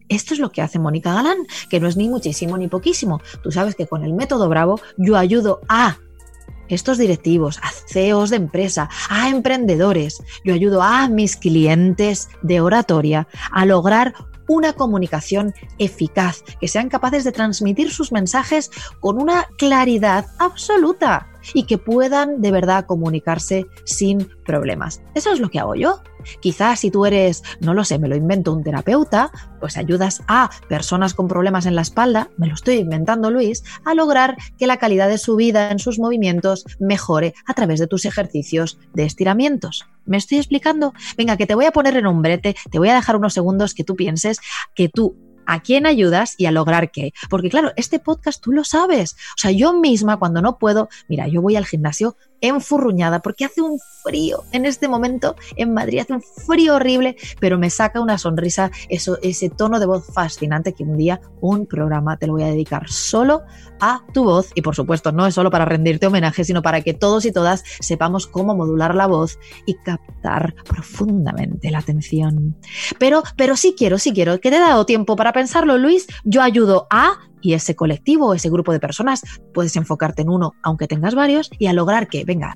Esto 0.09 0.35
es 0.35 0.41
lo 0.41 0.50
que 0.50 0.62
hace 0.62 0.79
Mónica 0.79 1.12
Galán, 1.12 1.38
que 1.69 1.81
no 1.81 1.88
es 1.88 1.97
ni 1.97 2.09
muchísimo 2.09 2.57
ni 2.57 2.69
poquísimo. 2.69 3.21
Tú 3.43 3.50
sabes 3.50 3.75
que 3.75 3.87
con 3.87 4.05
el 4.05 4.12
método 4.12 4.49
Bravo 4.49 4.81
yo 4.97 5.17
ayudo 5.17 5.61
a 5.69 5.99
estos 6.69 6.99
directivos, 6.99 7.59
a 7.62 7.71
CEOs 7.71 8.31
de 8.31 8.37
empresa, 8.37 8.88
a 9.09 9.29
emprendedores. 9.29 10.23
Yo 10.45 10.55
ayudo 10.55 10.83
a 10.83 11.09
mis 11.09 11.37
clientes 11.37 12.29
de 12.43 12.61
oratoria 12.61 13.27
a 13.50 13.65
lograr 13.65 14.15
una 14.49 14.73
comunicación 14.73 15.55
eficaz, 15.79 16.43
que 16.61 16.69
sean 16.69 16.88
capaces 16.88 17.25
de 17.25 17.33
transmitir 17.33 17.91
sus 17.91 18.12
mensajes 18.12 18.71
con 19.00 19.21
una 19.21 19.47
claridad 19.59 20.27
absoluta 20.38 21.29
y 21.55 21.64
que 21.64 21.78
puedan 21.78 22.40
de 22.40 22.50
verdad 22.50 22.87
comunicarse 22.87 23.67
sin 23.85 24.28
problemas. 24.45 25.02
Eso 25.14 25.33
es 25.33 25.40
lo 25.40 25.50
que 25.50 25.59
hago 25.59 25.75
yo. 25.75 26.02
Quizás 26.40 26.81
si 26.81 26.90
tú 26.90 27.07
eres, 27.07 27.43
no 27.61 27.75
lo 27.75 27.85
sé, 27.85 27.99
me 27.99 28.09
lo 28.09 28.17
invento, 28.17 28.52
un 28.52 28.62
terapeuta, 28.62 29.31
pues 29.61 29.76
ayudas 29.76 30.23
a 30.26 30.50
personas 30.69 31.14
con 31.14 31.28
problemas 31.28 31.67
en 31.67 31.75
la 31.75 31.83
espalda, 31.83 32.28
me 32.37 32.49
lo 32.49 32.55
estoy 32.55 32.76
inventando 32.76 33.31
Luis, 33.31 33.62
a 33.85 33.95
lograr 33.95 34.37
que 34.59 34.67
la 34.67 34.78
calidad 34.78 35.09
de 35.09 35.19
su 35.19 35.37
vida 35.37 35.71
en 35.71 35.78
sus 35.78 35.99
movimientos 35.99 36.64
mejore 36.78 37.35
a 37.47 37.55
través 37.55 37.78
de 37.78 37.87
tus 37.87 38.05
ejercicios 38.05 38.78
de 38.95 39.05
estiramientos. 39.05 39.87
¿Me 40.05 40.17
estoy 40.17 40.38
explicando? 40.38 40.93
Venga, 41.17 41.37
que 41.37 41.47
te 41.47 41.55
voy 41.55 41.67
a 41.67 41.73
poner 41.73 41.97
en 41.97 42.07
un 42.07 42.23
brete, 42.23 42.57
te 42.71 42.78
voy 42.78 42.88
a 42.88 42.95
dejar 42.95 43.17
unos 43.17 43.35
segundos 43.35 43.75
que 43.75 43.85
tú 43.85 43.97
pienses 43.97 44.40
que 44.75 44.88
tú 44.88 45.17
a 45.49 45.61
quién 45.61 45.87
ayudas 45.87 46.35
y 46.37 46.45
a 46.45 46.52
lograr 46.52 46.90
qué. 46.93 47.14
Porque 47.31 47.49
claro, 47.49 47.73
este 47.76 47.99
podcast 47.99 48.40
tú 48.40 48.52
lo 48.52 48.64
sabes. 48.64 49.14
O 49.14 49.38
sea, 49.38 49.50
yo 49.50 49.73
misma 49.73 50.19
cuando 50.19 50.43
no 50.43 50.59
puedo, 50.59 50.90
mira, 51.09 51.26
yo 51.26 51.40
voy 51.40 51.57
al 51.57 51.64
gimnasio 51.64 52.17
enfurruñada 52.40 53.21
porque 53.21 53.45
hace 53.45 53.61
un 53.61 53.78
frío 54.02 54.45
en 54.52 54.64
este 54.64 54.88
momento 54.88 55.37
en 55.57 55.75
Madrid, 55.75 56.00
hace 56.00 56.12
un 56.12 56.23
frío 56.23 56.76
horrible, 56.76 57.16
pero 57.40 57.59
me 57.59 57.71
saca 57.71 58.00
una 58.00 58.18
sonrisa, 58.18 58.71
eso, 58.88 59.18
ese 59.23 59.50
tono 59.50 59.80
de 59.80 59.87
voz 59.87 60.07
fascinante 60.12 60.73
que 60.73 60.85
un 60.85 60.97
día 60.97 61.21
un 61.40 61.66
programa 61.66 62.16
te 62.16 62.26
lo 62.26 62.35
voy 62.35 62.42
a 62.42 62.47
dedicar 62.47 62.88
solo 62.88 63.42
a 63.80 64.02
tu 64.12 64.25
voz 64.25 64.50
y 64.54 64.62
por 64.62 64.75
supuesto 64.75 65.12
no 65.12 65.26
es 65.26 65.35
solo 65.35 65.50
para 65.50 65.64
rendirte 65.64 66.07
homenaje, 66.07 66.45
sino 66.45 66.62
para 66.62 66.80
que 66.80 66.95
todos 66.95 67.25
y 67.25 67.33
todas 67.33 67.64
sepamos 67.80 68.26
cómo 68.26 68.54
modular 68.54 68.95
la 68.95 69.07
voz 69.07 69.38
y 69.66 69.75
captar 69.75 70.54
profundamente 70.64 71.71
la 71.71 71.78
atención. 71.78 72.57
Pero, 72.99 73.23
pero 73.37 73.57
sí 73.57 73.75
quiero, 73.76 73.99
sí 73.99 74.12
quiero, 74.12 74.40
que 74.40 74.50
te 74.50 74.57
he 74.57 74.61
dado 74.61 74.87
tiempo 74.87 75.16
para 75.16 75.33
pensarlo, 75.33 75.78
Luis, 75.78 76.07
yo 76.25 76.42
ayudo 76.42 76.87
a 76.90 77.27
y 77.40 77.54
ese 77.54 77.76
colectivo, 77.76 78.35
ese 78.35 78.50
grupo 78.50 78.73
de 78.73 78.80
personas, 78.80 79.23
puedes 79.54 79.76
enfocarte 79.76 80.23
en 80.23 80.30
uno, 80.30 80.54
aunque 80.62 80.87
tengas 80.87 81.14
varios, 81.14 81.50
y 81.59 81.66
a 81.66 81.73
lograr 81.73 82.09
que, 82.09 82.25
venga. 82.25 82.54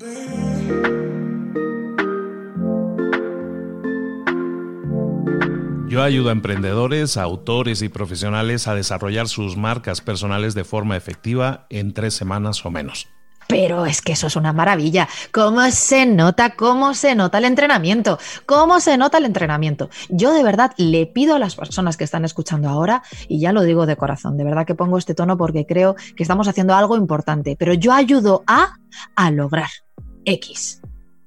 Yo 5.88 6.02
ayudo 6.02 6.30
a 6.30 6.32
emprendedores, 6.32 7.18
autores 7.18 7.82
y 7.82 7.90
profesionales 7.90 8.66
a 8.66 8.74
desarrollar 8.74 9.28
sus 9.28 9.58
marcas 9.58 10.00
personales 10.00 10.54
de 10.54 10.64
forma 10.64 10.96
efectiva 10.96 11.66
en 11.68 11.92
tres 11.92 12.14
semanas 12.14 12.64
o 12.64 12.70
menos. 12.70 13.08
Pero 13.52 13.84
es 13.84 14.00
que 14.00 14.12
eso 14.12 14.28
es 14.28 14.36
una 14.36 14.54
maravilla. 14.54 15.06
¿Cómo 15.30 15.70
se 15.70 16.06
nota? 16.06 16.56
¿Cómo 16.56 16.94
se 16.94 17.14
nota 17.14 17.36
el 17.36 17.44
entrenamiento? 17.44 18.18
¿Cómo 18.46 18.80
se 18.80 18.96
nota 18.96 19.18
el 19.18 19.26
entrenamiento? 19.26 19.90
Yo 20.08 20.32
de 20.32 20.42
verdad 20.42 20.72
le 20.78 21.04
pido 21.04 21.34
a 21.34 21.38
las 21.38 21.54
personas 21.54 21.98
que 21.98 22.04
están 22.04 22.24
escuchando 22.24 22.70
ahora, 22.70 23.02
y 23.28 23.40
ya 23.40 23.52
lo 23.52 23.60
digo 23.62 23.84
de 23.84 23.96
corazón, 23.96 24.38
de 24.38 24.44
verdad 24.44 24.64
que 24.64 24.74
pongo 24.74 24.96
este 24.96 25.14
tono 25.14 25.36
porque 25.36 25.66
creo 25.66 25.96
que 26.16 26.22
estamos 26.22 26.48
haciendo 26.48 26.74
algo 26.74 26.96
importante, 26.96 27.54
pero 27.58 27.74
yo 27.74 27.92
ayudo 27.92 28.42
a, 28.46 28.78
a 29.16 29.30
lograr 29.30 29.68
X. 30.24 30.80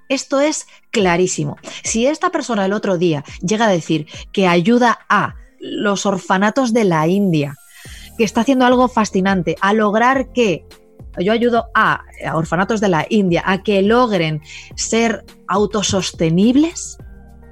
Esto 0.10 0.40
es 0.40 0.66
clarísimo. 0.90 1.58
Si 1.84 2.08
esta 2.08 2.32
persona 2.32 2.66
el 2.66 2.74
otro 2.74 2.98
día 2.98 3.24
llega 3.42 3.68
a 3.68 3.72
decir 3.72 4.08
que 4.32 4.48
ayuda 4.48 4.98
a 5.10 5.36
los 5.60 6.08
orfanatos 6.08 6.74
de 6.74 6.86
la 6.86 7.08
India, 7.08 7.56
que 8.18 8.24
está 8.24 8.42
haciendo 8.42 8.66
algo 8.66 8.88
fascinante, 8.88 9.58
a 9.62 9.74
lograr 9.74 10.32
que 10.32 10.66
yo 11.20 11.32
ayudo 11.32 11.66
a, 11.74 12.04
orfanatos 12.34 12.82
de 12.82 12.90
la 12.90 13.06
India 13.10 13.44
a 13.46 13.64
que 13.64 13.82
logren 13.82 14.42
ser 14.76 15.24
autosostenibles. 15.48 16.98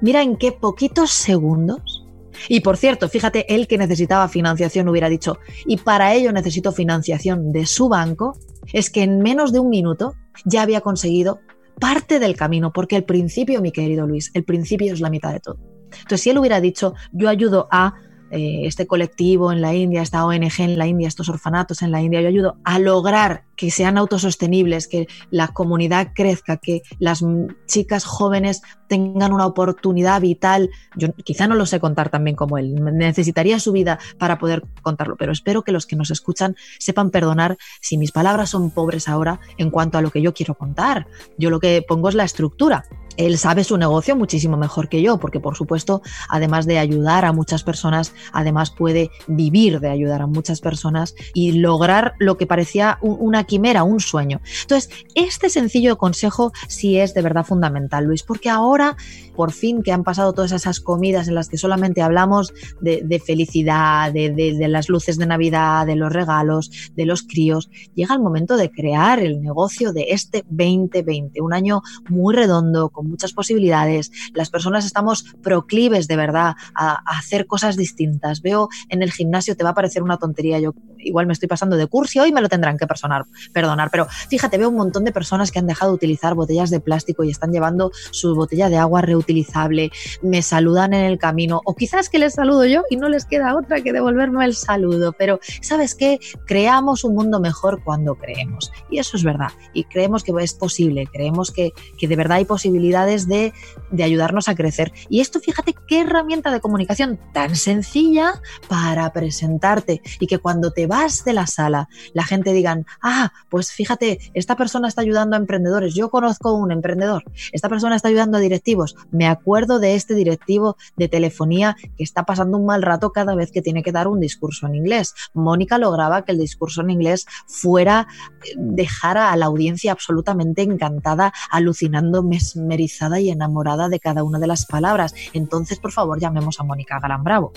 Mira 0.00 0.22
en 0.22 0.36
qué 0.36 0.52
poquitos 0.52 1.10
segundos. 1.10 2.04
Y 2.48 2.60
por 2.60 2.76
cierto, 2.76 3.08
fíjate, 3.08 3.54
él 3.54 3.68
que 3.68 3.78
necesitaba 3.78 4.28
financiación 4.28 4.88
hubiera 4.88 5.08
dicho, 5.08 5.38
y 5.66 5.76
para 5.76 6.14
ello 6.14 6.32
necesito 6.32 6.72
financiación 6.72 7.52
de 7.52 7.64
su 7.64 7.88
banco, 7.88 8.36
es 8.72 8.90
que 8.90 9.02
en 9.02 9.20
menos 9.20 9.52
de 9.52 9.60
un 9.60 9.70
minuto 9.70 10.14
ya 10.44 10.62
había 10.62 10.80
conseguido 10.80 11.40
parte 11.80 12.18
del 12.18 12.36
camino, 12.36 12.72
porque 12.72 12.96
el 12.96 13.04
principio, 13.04 13.60
mi 13.60 13.72
querido 13.72 14.06
Luis, 14.06 14.30
el 14.34 14.44
principio 14.44 14.92
es 14.92 15.00
la 15.00 15.10
mitad 15.10 15.32
de 15.32 15.40
todo. 15.40 15.58
Entonces, 15.92 16.22
si 16.22 16.30
él 16.30 16.38
hubiera 16.38 16.60
dicho, 16.60 16.94
yo 17.12 17.28
ayudo 17.28 17.68
a 17.70 17.94
eh, 18.34 18.66
este 18.66 18.88
colectivo 18.88 19.52
en 19.52 19.60
la 19.60 19.74
India, 19.74 20.02
esta 20.02 20.26
ONG 20.26 20.58
en 20.58 20.76
la 20.76 20.88
India, 20.88 21.06
estos 21.06 21.28
orfanatos 21.28 21.82
en 21.82 21.92
la 21.92 22.02
India, 22.02 22.20
yo 22.20 22.26
ayudo 22.26 22.56
a 22.64 22.80
lograr 22.80 23.44
que 23.54 23.70
sean 23.70 23.96
autosostenibles, 23.96 24.88
que 24.88 25.06
la 25.30 25.46
comunidad 25.48 26.08
crezca, 26.16 26.56
que 26.56 26.82
las 26.98 27.24
chicas 27.66 28.04
jóvenes 28.04 28.62
tengan 28.88 29.32
una 29.32 29.46
oportunidad 29.46 30.20
vital. 30.20 30.70
Yo 30.96 31.12
quizá 31.12 31.46
no 31.46 31.54
lo 31.54 31.64
sé 31.64 31.78
contar 31.78 32.10
también 32.10 32.34
como 32.34 32.58
él, 32.58 32.74
necesitaría 32.96 33.60
su 33.60 33.70
vida 33.70 34.00
para 34.18 34.40
poder 34.40 34.64
contarlo, 34.82 35.14
pero 35.14 35.30
espero 35.30 35.62
que 35.62 35.70
los 35.70 35.86
que 35.86 35.94
nos 35.94 36.10
escuchan 36.10 36.56
sepan 36.80 37.10
perdonar 37.10 37.56
si 37.80 37.98
mis 37.98 38.10
palabras 38.10 38.50
son 38.50 38.72
pobres 38.72 39.08
ahora 39.08 39.38
en 39.58 39.70
cuanto 39.70 39.96
a 39.96 40.02
lo 40.02 40.10
que 40.10 40.20
yo 40.20 40.34
quiero 40.34 40.54
contar. 40.54 41.06
Yo 41.38 41.50
lo 41.50 41.60
que 41.60 41.84
pongo 41.86 42.08
es 42.08 42.16
la 42.16 42.24
estructura 42.24 42.84
él 43.16 43.38
sabe 43.38 43.64
su 43.64 43.76
negocio 43.76 44.16
muchísimo 44.16 44.56
mejor 44.56 44.88
que 44.88 45.02
yo, 45.02 45.18
porque 45.18 45.40
por 45.40 45.56
supuesto, 45.56 46.02
además 46.28 46.66
de 46.66 46.78
ayudar 46.78 47.24
a 47.24 47.32
muchas 47.32 47.62
personas, 47.62 48.12
además 48.32 48.70
puede 48.70 49.10
vivir 49.26 49.80
de 49.80 49.90
ayudar 49.90 50.22
a 50.22 50.26
muchas 50.26 50.60
personas 50.60 51.14
y 51.34 51.52
lograr 51.52 52.14
lo 52.18 52.36
que 52.36 52.46
parecía 52.46 52.98
una 53.00 53.44
quimera, 53.44 53.84
un 53.84 54.00
sueño. 54.00 54.40
Entonces, 54.62 54.90
este 55.14 55.50
sencillo 55.50 55.98
consejo 55.98 56.52
sí 56.68 56.98
es 56.98 57.14
de 57.14 57.22
verdad 57.22 57.44
fundamental, 57.44 58.04
Luis, 58.04 58.22
porque 58.22 58.50
ahora, 58.50 58.96
por 59.34 59.52
fin 59.52 59.82
que 59.82 59.92
han 59.92 60.04
pasado 60.04 60.32
todas 60.32 60.52
esas 60.52 60.80
comidas 60.80 61.28
en 61.28 61.34
las 61.34 61.48
que 61.48 61.58
solamente 61.58 62.02
hablamos 62.02 62.52
de, 62.80 63.22
felicidad, 63.24 64.12
de, 64.12 64.54
las 64.68 64.88
luces 64.88 65.18
de 65.18 65.26
Navidad, 65.26 65.86
de 65.86 65.96
los 65.96 66.12
regalos, 66.12 66.70
de 66.94 67.06
los 67.06 67.22
críos, 67.22 67.70
llega 67.94 68.14
el 68.14 68.20
momento 68.20 68.56
de 68.56 68.70
crear 68.70 69.20
el 69.20 69.42
negocio 69.42 69.92
de 69.92 70.06
este 70.10 70.44
2020, 70.48 71.40
un 71.40 71.54
año 71.54 71.82
muy 72.08 72.34
redondo, 72.34 72.90
con 72.90 73.08
muchas 73.08 73.32
posibilidades. 73.32 74.10
Las 74.34 74.50
personas 74.50 74.84
estamos 74.84 75.24
proclives 75.42 76.08
de 76.08 76.16
verdad 76.16 76.54
a, 76.74 76.94
hacer 77.18 77.46
cosas 77.46 77.76
distintas. 77.76 78.42
Veo 78.42 78.68
en 78.88 79.02
el 79.02 79.12
gimnasio, 79.12 79.56
te 79.56 79.64
va 79.64 79.70
a 79.70 79.74
parecer 79.74 80.02
una 80.02 80.18
tontería, 80.18 80.58
yo 80.58 80.74
igual 80.98 81.26
me 81.26 81.32
estoy 81.32 81.48
pasando 81.48 81.76
de 81.76 81.86
curso 81.86 82.18
y 82.18 82.20
hoy 82.20 82.32
me 82.32 82.40
lo 82.40 82.48
tendrán 82.48 82.78
que 82.78 82.86
personar, 82.86 83.24
perdonar, 83.52 83.90
pero 83.90 84.06
fíjate, 84.28 84.58
veo 84.58 84.70
un 84.70 84.76
montón 84.76 85.04
de 85.04 85.12
personas 85.12 85.50
que 85.50 85.58
han 85.58 85.66
dejado 85.66 85.92
de 85.92 85.96
utilizar 85.96 86.34
botellas 86.34 86.70
de 86.70 86.80
plástico 86.80 87.24
y 87.24 87.30
están 87.30 87.52
llevando 87.52 87.90
su 88.10 88.34
botella 88.34 88.68
de 88.68 88.76
agua 88.76 89.02
reutilizable, 89.24 89.90
me 90.22 90.42
saludan 90.42 90.94
en 90.94 91.04
el 91.04 91.18
camino, 91.18 91.60
o 91.64 91.74
quizás 91.74 92.08
que 92.08 92.18
les 92.18 92.34
saludo 92.34 92.66
yo 92.66 92.82
y 92.90 92.96
no 92.96 93.08
les 93.08 93.24
queda 93.24 93.56
otra 93.56 93.80
que 93.80 93.92
devolverme 93.92 94.44
el 94.44 94.54
saludo, 94.54 95.12
pero 95.12 95.40
¿sabes 95.60 95.94
qué? 95.94 96.20
Creamos 96.46 97.04
un 97.04 97.14
mundo 97.14 97.40
mejor 97.40 97.82
cuando 97.82 98.14
creemos, 98.14 98.70
y 98.90 98.98
eso 98.98 99.16
es 99.16 99.24
verdad, 99.24 99.52
y 99.72 99.84
creemos 99.84 100.22
que 100.24 100.32
es 100.40 100.54
posible, 100.54 101.08
creemos 101.12 101.50
que, 101.50 101.72
que 101.98 102.08
de 102.08 102.16
verdad 102.16 102.38
hay 102.38 102.44
posibilidades 102.44 103.28
de, 103.28 103.52
de 103.90 104.04
ayudarnos 104.04 104.48
a 104.48 104.54
crecer. 104.54 104.92
Y 105.08 105.20
esto, 105.20 105.40
fíjate 105.40 105.74
qué 105.86 106.00
herramienta 106.00 106.50
de 106.50 106.60
comunicación 106.60 107.18
tan 107.32 107.56
sencilla 107.56 108.40
para 108.68 109.12
presentarte. 109.12 110.02
Y 110.18 110.26
que 110.26 110.38
cuando 110.38 110.72
te 110.72 110.86
vas 110.86 111.24
de 111.24 111.32
la 111.32 111.46
sala 111.46 111.88
la 112.12 112.24
gente 112.24 112.52
digan, 112.52 112.86
ah, 113.02 113.32
pues 113.48 113.72
fíjate, 113.72 114.18
esta 114.34 114.56
persona 114.56 114.88
está 114.88 115.02
ayudando 115.02 115.36
a 115.36 115.38
emprendedores, 115.38 115.94
yo 115.94 116.10
conozco 116.10 116.54
un 116.54 116.72
emprendedor, 116.72 117.24
esta 117.52 117.68
persona 117.68 117.96
está 117.96 118.08
ayudando 118.08 118.38
a 118.38 118.40
directivos, 118.40 118.96
me 119.14 119.28
acuerdo 119.28 119.78
de 119.78 119.94
este 119.94 120.14
directivo 120.14 120.76
de 120.96 121.08
telefonía 121.08 121.76
que 121.96 122.02
está 122.02 122.24
pasando 122.24 122.58
un 122.58 122.66
mal 122.66 122.82
rato 122.82 123.12
cada 123.12 123.34
vez 123.34 123.52
que 123.52 123.62
tiene 123.62 123.82
que 123.82 123.92
dar 123.92 124.08
un 124.08 124.20
discurso 124.20 124.66
en 124.66 124.74
inglés. 124.74 125.14
Mónica 125.32 125.78
lograba 125.78 126.24
que 126.24 126.32
el 126.32 126.38
discurso 126.38 126.80
en 126.80 126.90
inglés 126.90 127.24
fuera, 127.46 128.08
eh, 128.44 128.54
dejara 128.56 129.30
a 129.32 129.36
la 129.36 129.46
audiencia 129.46 129.92
absolutamente 129.92 130.62
encantada, 130.62 131.32
alucinando, 131.50 132.24
mesmerizada 132.24 133.20
y 133.20 133.30
enamorada 133.30 133.88
de 133.88 134.00
cada 134.00 134.24
una 134.24 134.40
de 134.40 134.48
las 134.48 134.66
palabras. 134.66 135.14
Entonces, 135.32 135.78
por 135.78 135.92
favor, 135.92 136.20
llamemos 136.20 136.58
a 136.58 136.64
Mónica 136.64 136.98
Gran 137.00 137.22
Bravo. 137.22 137.52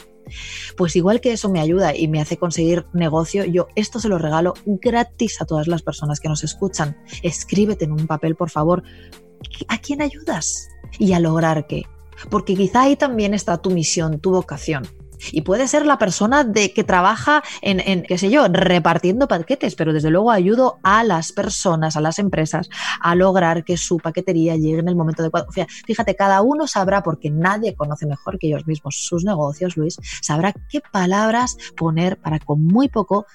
Pues 0.76 0.96
igual 0.96 1.22
que 1.22 1.32
eso 1.32 1.50
me 1.50 1.60
ayuda 1.60 1.96
y 1.96 2.08
me 2.08 2.22
hace 2.22 2.38
conseguir 2.38 2.86
negocio, 2.94 3.46
yo 3.46 3.68
esto 3.76 4.00
se 4.00 4.10
lo 4.10 4.20
regalo 4.20 4.54
gratis 4.66 5.42
a 5.42 5.46
todas 5.46 5.68
las 5.68 5.82
personas 5.82 6.20
que 6.20 6.30
nos 6.30 6.44
escuchan. 6.44 6.98
Escríbete 7.24 7.86
en 7.86 7.94
un 7.94 8.06
papel, 8.06 8.36
por 8.36 8.50
favor, 8.52 8.84
¿a 9.70 9.78
quién 9.80 10.02
ayudas? 10.02 10.70
Y 11.00 11.13
a 11.13 11.20
lograr 11.20 11.67
qué. 11.67 11.86
Porque 12.29 12.56
quizá 12.56 12.82
ahí 12.82 12.96
también 12.96 13.34
está 13.34 13.58
tu 13.58 13.70
misión, 13.72 14.20
tu 14.20 14.32
vocación. 14.32 14.88
Y 15.32 15.41
puede 15.41 15.67
ser 15.67 15.86
la 15.86 15.98
persona 15.98 16.44
de 16.44 16.74
que 16.74 16.84
trabaja 16.84 17.44
en, 17.62 17.79
en, 17.79 18.03
qué 18.03 18.17
sé 18.17 18.29
yo, 18.29 18.48
repartiendo 18.48 19.27
paquetes, 19.27 19.75
pero 19.75 19.94
desde 19.94 20.12
luego 20.12 20.32
ayudo 20.32 20.79
a 20.84 21.03
las 21.03 21.32
personas, 21.32 21.98
a 21.98 22.01
las 22.01 22.20
empresas, 22.20 22.70
a 23.01 23.15
lograr 23.15 23.63
que 23.63 23.77
su 23.77 23.98
paquetería 23.98 24.56
llegue 24.56 24.79
en 24.79 24.89
el 24.89 24.96
momento 24.96 25.24
adecuado. 25.24 25.48
Fíjate, 25.86 26.15
cada 26.15 26.41
uno 26.41 26.67
sabrá, 26.67 27.01
porque 27.01 27.29
nadie 27.29 27.75
conoce 27.75 28.06
mejor 28.06 28.38
que 28.38 28.48
ellos 28.48 28.67
mismos 28.67 28.98
sus 29.00 29.24
negocios, 29.24 29.75
Luis, 29.75 29.98
sabrá 30.22 30.53
qué 30.70 30.82
palabras 30.91 31.58
poner 31.75 32.17
para 32.17 32.39
con 32.39 32.63
muy 32.63 32.88
poco 32.88 33.25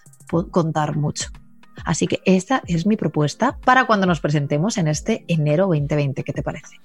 contar 0.50 0.96
mucho. 0.96 1.28
Así 1.84 2.06
que 2.06 2.20
esta 2.24 2.62
es 2.66 2.86
mi 2.86 2.96
propuesta 2.96 3.58
para 3.64 3.86
cuando 3.86 4.06
nos 4.06 4.20
presentemos 4.20 4.78
en 4.78 4.88
este 4.88 5.24
enero 5.28 5.66
2020. 5.66 6.22
¿Qué 6.24 6.32
te 6.32 6.42
parece? 6.42 6.76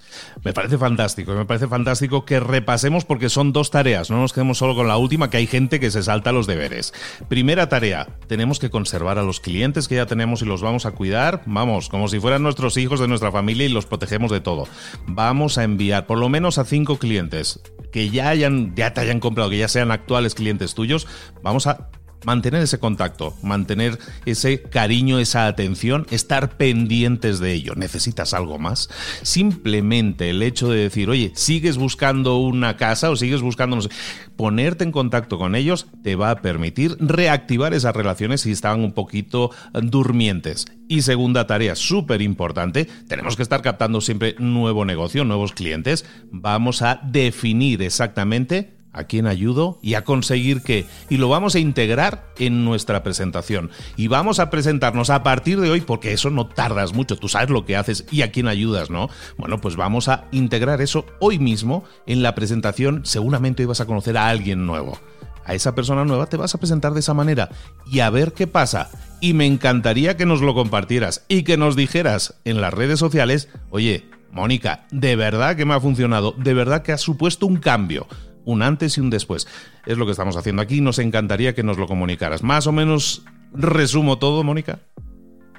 Me 0.44 0.52
parece 0.52 0.78
fantástico, 0.78 1.32
me 1.32 1.44
parece 1.44 1.68
fantástico 1.68 2.24
que 2.24 2.40
repasemos 2.40 3.04
porque 3.04 3.28
son 3.28 3.52
dos 3.52 3.70
tareas, 3.70 4.10
no 4.10 4.20
nos 4.20 4.32
quedemos 4.32 4.58
solo 4.58 4.74
con 4.74 4.88
la 4.88 4.96
última, 4.96 5.30
que 5.30 5.36
hay 5.36 5.46
gente 5.46 5.80
que 5.80 5.90
se 5.90 6.02
salta 6.02 6.32
los 6.32 6.46
deberes. 6.46 6.92
Primera 7.28 7.68
tarea, 7.68 8.08
tenemos 8.26 8.58
que 8.58 8.70
conservar 8.70 9.18
a 9.18 9.22
los 9.22 9.40
clientes 9.40 9.88
que 9.88 9.96
ya 9.96 10.06
tenemos 10.06 10.42
y 10.42 10.46
los 10.46 10.62
vamos 10.62 10.86
a 10.86 10.92
cuidar, 10.92 11.42
vamos, 11.46 11.88
como 11.88 12.08
si 12.08 12.20
fueran 12.20 12.42
nuestros 12.42 12.76
hijos 12.76 13.00
de 13.00 13.08
nuestra 13.08 13.32
familia 13.32 13.66
y 13.66 13.70
los 13.70 13.86
protegemos 13.86 14.30
de 14.30 14.40
todo. 14.40 14.66
Vamos 15.06 15.58
a 15.58 15.64
enviar 15.64 16.06
por 16.06 16.18
lo 16.18 16.28
menos 16.28 16.58
a 16.58 16.64
cinco 16.64 16.98
clientes 16.98 17.60
que 17.92 18.10
ya 18.10 18.28
hayan, 18.28 18.74
ya 18.74 18.92
te 18.92 19.00
hayan 19.00 19.20
comprado, 19.20 19.50
que 19.50 19.58
ya 19.58 19.68
sean 19.68 19.90
actuales 19.90 20.34
clientes 20.34 20.74
tuyos, 20.74 21.06
vamos 21.42 21.66
a 21.66 21.88
mantener 22.24 22.62
ese 22.62 22.78
contacto, 22.78 23.36
mantener 23.42 23.98
ese 24.26 24.62
cariño, 24.62 25.18
esa 25.18 25.46
atención, 25.46 26.06
estar 26.10 26.56
pendientes 26.56 27.38
de 27.38 27.52
ello. 27.52 27.74
¿Necesitas 27.76 28.34
algo 28.34 28.58
más? 28.58 28.88
Simplemente 29.22 30.30
el 30.30 30.42
hecho 30.42 30.70
de 30.70 30.80
decir, 30.80 31.10
oye, 31.10 31.32
sigues 31.34 31.76
buscando 31.76 32.38
una 32.38 32.76
casa 32.76 33.10
o 33.10 33.16
sigues 33.16 33.40
buscando, 33.40 33.76
no 33.76 33.82
sé, 33.82 33.90
ponerte 34.36 34.84
en 34.84 34.92
contacto 34.92 35.38
con 35.38 35.54
ellos 35.54 35.86
te 36.02 36.16
va 36.16 36.30
a 36.30 36.42
permitir 36.42 36.96
reactivar 37.00 37.74
esas 37.74 37.94
relaciones 37.94 38.42
si 38.42 38.52
estaban 38.52 38.80
un 38.80 38.92
poquito 38.92 39.50
durmientes. 39.72 40.66
Y 40.88 41.02
segunda 41.02 41.46
tarea 41.46 41.74
súper 41.74 42.22
importante, 42.22 42.86
tenemos 43.08 43.36
que 43.36 43.42
estar 43.42 43.62
captando 43.62 44.00
siempre 44.00 44.36
nuevo 44.38 44.84
negocio, 44.84 45.24
nuevos 45.24 45.52
clientes. 45.52 46.06
Vamos 46.30 46.82
a 46.82 47.00
definir 47.04 47.82
exactamente 47.82 48.77
a 48.92 49.04
quién 49.04 49.26
ayudo 49.26 49.78
y 49.82 49.94
a 49.94 50.04
conseguir 50.04 50.62
qué. 50.62 50.86
Y 51.08 51.16
lo 51.16 51.28
vamos 51.28 51.54
a 51.54 51.58
integrar 51.58 52.26
en 52.38 52.64
nuestra 52.64 53.02
presentación. 53.02 53.70
Y 53.96 54.08
vamos 54.08 54.38
a 54.38 54.50
presentarnos 54.50 55.10
a 55.10 55.22
partir 55.22 55.60
de 55.60 55.70
hoy, 55.70 55.80
porque 55.80 56.12
eso 56.12 56.30
no 56.30 56.46
tardas 56.46 56.92
mucho, 56.92 57.16
tú 57.16 57.28
sabes 57.28 57.50
lo 57.50 57.64
que 57.64 57.76
haces 57.76 58.06
y 58.10 58.22
a 58.22 58.30
quién 58.30 58.48
ayudas, 58.48 58.90
¿no? 58.90 59.08
Bueno, 59.36 59.60
pues 59.60 59.76
vamos 59.76 60.08
a 60.08 60.24
integrar 60.32 60.80
eso 60.80 61.06
hoy 61.20 61.38
mismo 61.38 61.84
en 62.06 62.22
la 62.22 62.34
presentación. 62.34 63.02
Seguramente 63.04 63.62
hoy 63.62 63.66
vas 63.66 63.80
a 63.80 63.86
conocer 63.86 64.16
a 64.16 64.28
alguien 64.28 64.66
nuevo. 64.66 64.98
A 65.44 65.54
esa 65.54 65.74
persona 65.74 66.04
nueva 66.04 66.26
te 66.26 66.36
vas 66.36 66.54
a 66.54 66.58
presentar 66.58 66.92
de 66.92 67.00
esa 67.00 67.14
manera 67.14 67.48
y 67.90 68.00
a 68.00 68.10
ver 68.10 68.34
qué 68.34 68.46
pasa. 68.46 68.90
Y 69.20 69.32
me 69.32 69.46
encantaría 69.46 70.16
que 70.16 70.26
nos 70.26 70.42
lo 70.42 70.54
compartieras 70.54 71.24
y 71.26 71.42
que 71.42 71.56
nos 71.56 71.74
dijeras 71.74 72.34
en 72.44 72.60
las 72.60 72.74
redes 72.74 72.98
sociales, 72.98 73.48
oye, 73.70 74.04
Mónica, 74.30 74.86
de 74.90 75.16
verdad 75.16 75.56
que 75.56 75.64
me 75.64 75.72
ha 75.72 75.80
funcionado, 75.80 76.34
de 76.36 76.52
verdad 76.52 76.82
que 76.82 76.92
ha 76.92 76.98
supuesto 76.98 77.46
un 77.46 77.56
cambio 77.56 78.06
un 78.48 78.62
antes 78.62 78.96
y 78.96 79.00
un 79.00 79.10
después. 79.10 79.46
Es 79.86 79.98
lo 79.98 80.06
que 80.06 80.12
estamos 80.12 80.36
haciendo 80.36 80.62
aquí. 80.62 80.80
Nos 80.80 80.98
encantaría 80.98 81.54
que 81.54 81.62
nos 81.62 81.76
lo 81.76 81.86
comunicaras. 81.86 82.42
Más 82.42 82.66
o 82.66 82.72
menos 82.72 83.22
resumo 83.52 84.18
todo, 84.18 84.42
Mónica. 84.42 84.80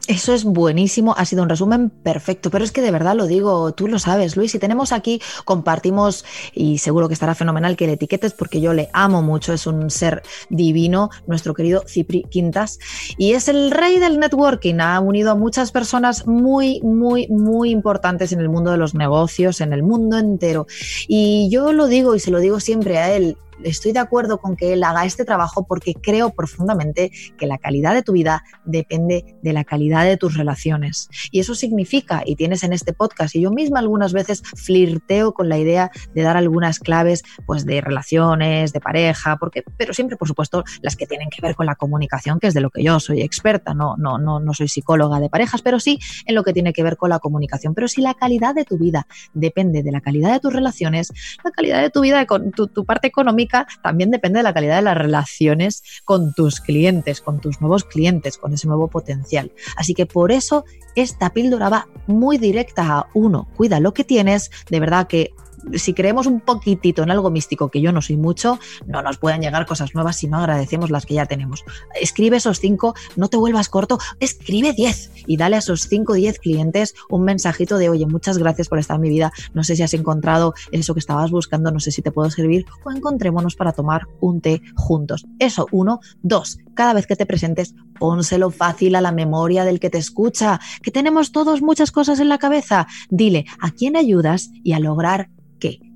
Eso 0.09 0.33
es 0.33 0.43
buenísimo, 0.43 1.13
ha 1.15 1.25
sido 1.25 1.43
un 1.43 1.49
resumen 1.49 1.91
perfecto, 1.91 2.49
pero 2.49 2.63
es 2.63 2.71
que 2.71 2.81
de 2.81 2.89
verdad 2.89 3.15
lo 3.15 3.27
digo, 3.27 3.73
tú 3.73 3.87
lo 3.87 3.99
sabes, 3.99 4.35
Luis, 4.35 4.51
si 4.51 4.57
tenemos 4.57 4.91
aquí, 4.91 5.21
compartimos 5.45 6.25
y 6.51 6.79
seguro 6.79 7.07
que 7.07 7.13
estará 7.13 7.35
fenomenal 7.35 7.77
que 7.77 7.85
le 7.85 7.93
etiquetes 7.93 8.33
porque 8.33 8.59
yo 8.59 8.73
le 8.73 8.89
amo 8.91 9.21
mucho, 9.21 9.53
es 9.53 9.67
un 9.67 9.91
ser 9.91 10.23
divino, 10.49 11.11
nuestro 11.27 11.53
querido 11.53 11.83
Cipri 11.87 12.23
Quintas, 12.23 12.79
y 13.19 13.33
es 13.33 13.49
el 13.49 13.69
rey 13.69 13.99
del 13.99 14.17
networking, 14.17 14.79
ha 14.79 14.99
unido 14.99 15.29
a 15.29 15.35
muchas 15.35 15.71
personas 15.71 16.25
muy, 16.25 16.81
muy, 16.81 17.27
muy 17.27 17.69
importantes 17.69 18.31
en 18.31 18.39
el 18.39 18.49
mundo 18.49 18.71
de 18.71 18.77
los 18.77 18.95
negocios, 18.95 19.61
en 19.61 19.73
el 19.73 19.83
mundo 19.83 20.17
entero. 20.17 20.65
Y 21.07 21.49
yo 21.51 21.71
lo 21.71 21.85
digo 21.85 22.15
y 22.15 22.19
se 22.19 22.31
lo 22.31 22.39
digo 22.39 22.59
siempre 22.59 22.97
a 22.97 23.15
él, 23.15 23.37
estoy 23.63 23.91
de 23.91 23.99
acuerdo 23.99 24.39
con 24.39 24.55
que 24.55 24.73
él 24.73 24.83
haga 24.83 25.05
este 25.05 25.25
trabajo 25.25 25.65
porque 25.65 25.93
creo 25.93 26.31
profundamente 26.31 27.11
que 27.37 27.47
la 27.47 27.57
calidad 27.57 27.93
de 27.93 28.03
tu 28.03 28.13
vida 28.13 28.43
depende 28.65 29.37
de 29.41 29.53
la 29.53 29.63
calidad 29.63 30.05
de 30.05 30.17
tus 30.17 30.35
relaciones. 30.35 31.09
Y 31.31 31.39
eso 31.39 31.55
significa, 31.55 32.23
y 32.25 32.35
tienes 32.35 32.63
en 32.63 32.73
este 32.73 32.93
podcast, 32.93 33.35
y 33.35 33.41
yo 33.41 33.51
misma 33.51 33.79
algunas 33.79 34.13
veces 34.13 34.41
flirteo 34.55 35.33
con 35.33 35.49
la 35.49 35.57
idea 35.57 35.91
de 36.13 36.21
dar 36.21 36.37
algunas 36.37 36.79
claves 36.79 37.23
pues 37.45 37.65
de 37.65 37.81
relaciones, 37.81 38.73
de 38.73 38.79
pareja, 38.79 39.37
porque, 39.37 39.63
pero 39.77 39.93
siempre, 39.93 40.17
por 40.17 40.27
supuesto, 40.27 40.63
las 40.81 40.95
que 40.95 41.05
tienen 41.05 41.29
que 41.29 41.41
ver 41.41 41.55
con 41.55 41.65
la 41.65 41.75
comunicación, 41.75 42.39
que 42.39 42.47
es 42.47 42.53
de 42.53 42.61
lo 42.61 42.69
que 42.69 42.83
yo 42.83 42.99
soy 42.99 43.21
experta, 43.21 43.73
no, 43.73 43.95
no, 43.97 44.17
no, 44.17 44.39
no 44.39 44.53
soy 44.53 44.67
psicóloga 44.67 45.19
de 45.19 45.29
parejas, 45.29 45.61
pero 45.61 45.79
sí 45.79 45.99
en 46.25 46.35
lo 46.35 46.43
que 46.43 46.53
tiene 46.53 46.73
que 46.73 46.83
ver 46.83 46.97
con 46.97 47.09
la 47.09 47.19
comunicación. 47.19 47.73
Pero 47.73 47.87
si 47.87 48.01
la 48.01 48.13
calidad 48.13 48.55
de 48.55 48.65
tu 48.65 48.77
vida 48.77 49.07
depende 49.33 49.83
de 49.83 49.91
la 49.91 50.01
calidad 50.01 50.31
de 50.31 50.39
tus 50.39 50.53
relaciones, 50.53 51.11
la 51.43 51.51
calidad 51.51 51.81
de 51.81 51.89
tu 51.89 52.01
vida, 52.01 52.25
tu, 52.55 52.67
tu 52.67 52.85
parte 52.85 53.07
económica, 53.07 53.48
también 53.81 54.11
depende 54.11 54.39
de 54.39 54.43
la 54.43 54.53
calidad 54.53 54.77
de 54.77 54.81
las 54.83 54.97
relaciones 54.97 55.83
con 56.05 56.33
tus 56.33 56.59
clientes, 56.59 57.21
con 57.21 57.39
tus 57.39 57.61
nuevos 57.61 57.83
clientes, 57.83 58.37
con 58.37 58.53
ese 58.53 58.67
nuevo 58.67 58.87
potencial. 58.87 59.51
Así 59.75 59.93
que 59.93 60.05
por 60.05 60.31
eso 60.31 60.65
esta 60.95 61.31
píldora 61.31 61.69
va 61.69 61.87
muy 62.07 62.37
directa 62.37 62.97
a 62.97 63.07
uno, 63.13 63.47
cuida 63.55 63.79
lo 63.79 63.93
que 63.93 64.03
tienes, 64.03 64.51
de 64.69 64.79
verdad 64.79 65.07
que 65.07 65.33
si 65.73 65.93
creemos 65.93 66.27
un 66.27 66.39
poquitito 66.39 67.03
en 67.03 67.11
algo 67.11 67.29
místico, 67.29 67.69
que 67.69 67.81
yo 67.81 67.91
no 67.91 68.01
soy 68.01 68.17
mucho, 68.17 68.59
no 68.87 69.01
nos 69.01 69.17
pueden 69.17 69.41
llegar 69.41 69.65
cosas 69.65 69.93
nuevas 69.93 70.17
si 70.17 70.27
no 70.27 70.37
agradecemos 70.37 70.89
las 70.89 71.05
que 71.05 71.15
ya 71.15 71.25
tenemos. 71.25 71.63
Escribe 71.99 72.37
esos 72.37 72.59
cinco, 72.59 72.95
no 73.15 73.27
te 73.27 73.37
vuelvas 73.37 73.69
corto, 73.69 73.99
escribe 74.19 74.73
diez 74.73 75.11
y 75.27 75.37
dale 75.37 75.55
a 75.55 75.59
esos 75.59 75.87
cinco 75.87 76.13
o 76.13 76.15
diez 76.15 76.39
clientes 76.39 76.93
un 77.09 77.23
mensajito 77.23 77.77
de, 77.77 77.89
oye, 77.89 78.05
muchas 78.05 78.37
gracias 78.37 78.67
por 78.67 78.79
estar 78.79 78.95
en 78.95 79.01
mi 79.01 79.09
vida, 79.09 79.31
no 79.53 79.63
sé 79.63 79.75
si 79.75 79.83
has 79.83 79.93
encontrado 79.93 80.53
eso 80.71 80.93
que 80.93 80.99
estabas 80.99 81.31
buscando, 81.31 81.71
no 81.71 81.79
sé 81.79 81.91
si 81.91 82.01
te 82.01 82.11
puedo 82.11 82.29
servir 82.31 82.65
o 82.83 82.91
encontrémonos 82.91 83.55
para 83.55 83.73
tomar 83.73 84.07
un 84.19 84.41
té 84.41 84.61
juntos. 84.75 85.25
Eso, 85.39 85.67
uno. 85.71 85.99
Dos, 86.21 86.59
cada 86.73 86.93
vez 86.93 87.07
que 87.07 87.15
te 87.15 87.25
presentes, 87.25 87.75
pónselo 87.99 88.51
fácil 88.51 88.95
a 88.95 89.01
la 89.01 89.11
memoria 89.11 89.65
del 89.65 89.79
que 89.79 89.89
te 89.89 89.97
escucha, 89.97 90.59
que 90.81 90.91
tenemos 90.91 91.31
todos 91.31 91.61
muchas 91.61 91.91
cosas 91.91 92.19
en 92.19 92.29
la 92.29 92.37
cabeza. 92.37 92.87
Dile 93.09 93.45
a 93.59 93.71
quién 93.71 93.95
ayudas 93.95 94.49
y 94.63 94.73
a 94.73 94.79
lograr 94.79 95.29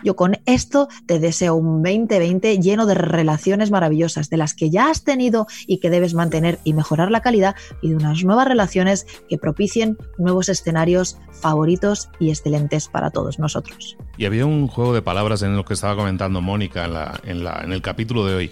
Yo 0.03 0.15
con 0.15 0.37
esto 0.45 0.87
te 1.05 1.19
deseo 1.19 1.55
un 1.55 1.81
2020 1.81 2.59
lleno 2.59 2.85
de 2.85 2.95
relaciones 2.95 3.71
maravillosas, 3.71 4.29
de 4.29 4.37
las 4.37 4.53
que 4.53 4.69
ya 4.69 4.89
has 4.89 5.03
tenido 5.03 5.47
y 5.67 5.77
que 5.77 5.89
debes 5.89 6.13
mantener 6.13 6.59
y 6.63 6.73
mejorar 6.73 7.11
la 7.11 7.21
calidad, 7.21 7.55
y 7.81 7.89
de 7.89 7.95
unas 7.95 8.23
nuevas 8.23 8.47
relaciones 8.47 9.05
que 9.29 9.37
propicien 9.37 9.97
nuevos 10.17 10.49
escenarios 10.49 11.17
favoritos 11.31 12.09
y 12.19 12.29
excelentes 12.29 12.87
para 12.87 13.11
todos 13.11 13.39
nosotros. 13.39 13.97
Y 14.17 14.25
había 14.25 14.45
un 14.45 14.67
juego 14.67 14.93
de 14.93 15.01
palabras 15.01 15.41
en 15.41 15.55
lo 15.55 15.65
que 15.65 15.73
estaba 15.73 15.95
comentando 15.95 16.41
Mónica 16.41 16.85
en, 17.23 17.45
en 17.47 17.71
el 17.71 17.81
capítulo 17.81 18.25
de 18.25 18.35
hoy 18.35 18.51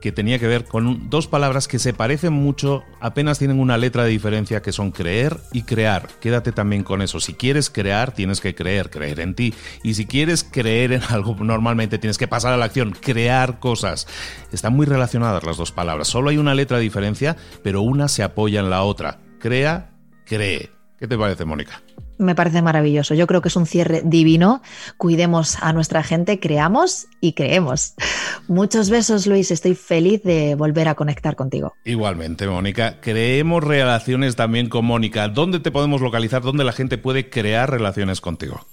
que 0.00 0.12
tenía 0.12 0.38
que 0.38 0.46
ver 0.46 0.64
con 0.64 1.10
dos 1.10 1.26
palabras 1.26 1.68
que 1.68 1.78
se 1.78 1.92
parecen 1.92 2.32
mucho, 2.32 2.84
apenas 3.00 3.38
tienen 3.38 3.60
una 3.60 3.76
letra 3.76 4.04
de 4.04 4.10
diferencia 4.10 4.62
que 4.62 4.72
son 4.72 4.90
creer 4.90 5.38
y 5.52 5.62
crear. 5.62 6.08
Quédate 6.20 6.52
también 6.52 6.84
con 6.84 7.02
eso. 7.02 7.20
Si 7.20 7.34
quieres 7.34 7.70
crear, 7.70 8.12
tienes 8.12 8.40
que 8.40 8.54
creer, 8.54 8.90
creer 8.90 9.20
en 9.20 9.34
ti. 9.34 9.54
Y 9.82 9.94
si 9.94 10.06
quieres 10.06 10.44
creer 10.44 10.92
en 10.92 11.02
algo, 11.08 11.36
normalmente 11.40 11.98
tienes 11.98 12.18
que 12.18 12.28
pasar 12.28 12.52
a 12.52 12.56
la 12.56 12.66
acción, 12.66 12.92
crear 12.92 13.58
cosas. 13.58 14.06
Están 14.52 14.74
muy 14.74 14.86
relacionadas 14.86 15.44
las 15.44 15.56
dos 15.56 15.72
palabras. 15.72 16.08
Solo 16.08 16.30
hay 16.30 16.38
una 16.38 16.54
letra 16.54 16.78
de 16.78 16.82
diferencia, 16.82 17.36
pero 17.62 17.82
una 17.82 18.08
se 18.08 18.22
apoya 18.22 18.60
en 18.60 18.70
la 18.70 18.82
otra. 18.82 19.18
Crea, 19.38 19.92
cree. 20.24 20.70
¿Qué 20.98 21.06
te 21.06 21.16
parece, 21.16 21.44
Mónica? 21.44 21.82
Me 22.18 22.34
parece 22.34 22.62
maravilloso. 22.62 23.14
Yo 23.14 23.26
creo 23.26 23.40
que 23.40 23.48
es 23.48 23.56
un 23.56 23.66
cierre 23.66 24.02
divino. 24.04 24.62
Cuidemos 24.96 25.56
a 25.62 25.72
nuestra 25.72 26.02
gente, 26.02 26.40
creamos 26.40 27.06
y 27.20 27.32
creemos. 27.32 27.94
Muchos 28.48 28.90
besos, 28.90 29.26
Luis. 29.26 29.50
Estoy 29.50 29.74
feliz 29.74 30.22
de 30.22 30.54
volver 30.54 30.88
a 30.88 30.94
conectar 30.94 31.36
contigo. 31.36 31.74
Igualmente, 31.84 32.46
Mónica. 32.46 33.00
Creemos 33.00 33.62
relaciones 33.62 34.36
también 34.36 34.68
con 34.68 34.84
Mónica. 34.84 35.28
¿Dónde 35.28 35.60
te 35.60 35.70
podemos 35.70 36.00
localizar? 36.00 36.42
¿Dónde 36.42 36.64
la 36.64 36.72
gente 36.72 36.98
puede 36.98 37.30
crear 37.30 37.70
relaciones 37.70 38.20
contigo? 38.20 38.66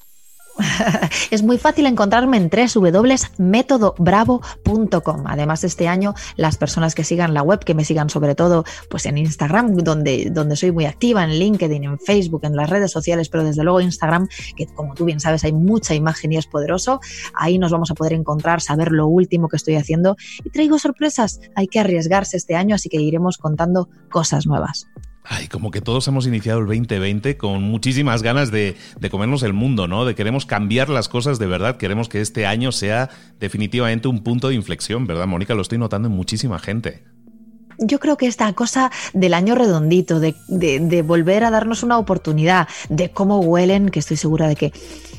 es 1.32 1.44
muy 1.44 1.58
fácil 1.58 1.86
encontrarme 1.86 2.38
en 2.38 2.50
www.metodobravo.com. 2.50 5.24
Además, 5.26 5.63
este 5.63 5.88
año 5.88 6.13
las 6.36 6.58
personas 6.58 6.96
que 6.96 7.04
sigan 7.04 7.34
la 7.34 7.41
web, 7.41 7.60
que 7.60 7.74
me 7.74 7.86
sigan 7.86 8.10
sobre 8.10 8.36
todo 8.36 8.65
pues 8.89 9.06
en 9.06 9.18
Instagram, 9.18 9.78
donde, 9.78 10.30
donde 10.32 10.56
soy 10.56 10.72
muy 10.72 10.86
activa, 10.86 11.24
en 11.24 11.32
LinkedIn, 11.32 11.84
en 11.84 12.00
Facebook, 12.00 12.41
en 12.44 12.56
las 12.56 12.70
redes 12.70 12.91
sociales, 12.91 13.30
pero 13.30 13.44
desde 13.44 13.63
luego 13.63 13.82
Instagram, 13.82 14.28
que 14.56 14.68
como 14.68 14.94
tú 14.94 15.06
bien 15.06 15.20
sabes 15.20 15.44
hay 15.44 15.54
mucha 15.54 15.94
imagen 15.94 16.34
y 16.34 16.38
es 16.38 16.48
poderoso, 16.48 17.00
ahí 17.34 17.58
nos 17.58 17.72
vamos 17.72 17.91
a 17.91 17.96
poder 17.96 18.13
encontrar, 18.13 18.62
saber 18.62 18.91
lo 18.91 19.08
último 19.08 19.50
que 19.50 19.58
estoy 19.58 19.76
haciendo 19.76 20.18
y 20.44 20.50
traigo 20.50 20.80
sorpresas. 20.80 21.39
Hay 21.56 21.68
que 21.68 21.80
arriesgarse 21.80 22.38
este 22.38 22.56
año, 22.56 22.76
así 22.76 22.89
que 22.89 22.98
iremos 22.98 23.38
contando 23.38 23.89
cosas 24.10 24.46
nuevas. 24.46 24.88
Ay, 25.28 25.48
como 25.48 25.72
que 25.72 25.82
todos 25.82 26.08
hemos 26.08 26.28
iniciado 26.28 26.60
el 26.60 26.68
2020 26.68 27.38
con 27.38 27.64
muchísimas 27.64 28.22
ganas 28.22 28.52
de, 28.52 28.78
de, 29.00 29.10
comernos 29.10 29.42
el 29.44 29.54
mundo, 29.54 29.88
¿no? 29.88 30.06
De 30.06 30.14
queremos 30.14 30.46
cambiar 30.46 30.90
las 30.90 31.10
cosas 31.10 31.40
de 31.40 31.48
verdad, 31.48 31.78
queremos 31.78 32.10
que 32.10 32.22
este 32.22 32.46
año 32.46 32.72
sea 32.72 33.10
definitivamente 33.40 34.08
un 34.08 34.24
punto 34.24 34.50
de 34.50 34.56
inflexión, 34.56 35.08
¿verdad, 35.08 35.26
Mónica? 35.26 35.56
Lo 35.56 35.64
estoy 35.64 35.80
notando 35.80 36.08
en 36.08 36.14
muchísima 36.14 36.60
gente 36.60 37.04
yo 37.78 38.00
creo 38.00 38.18
que 38.18 38.28
esta 38.28 38.52
cosa 38.54 38.92
del 39.14 39.34
año 39.34 39.56
redondito, 39.56 40.20
de, 40.20 40.36
de, 40.48 40.80
de, 40.80 41.02
volver 41.02 41.44
a 41.44 41.52
darnos 41.52 41.84
una 41.84 41.98
oportunidad, 41.98 42.68
de 42.90 43.12
cómo 43.12 43.40
huelen, 43.40 43.90
que 43.90 44.00
estoy 44.00 44.18
segura 44.18 44.48
de 44.48 44.56
que 44.56 44.74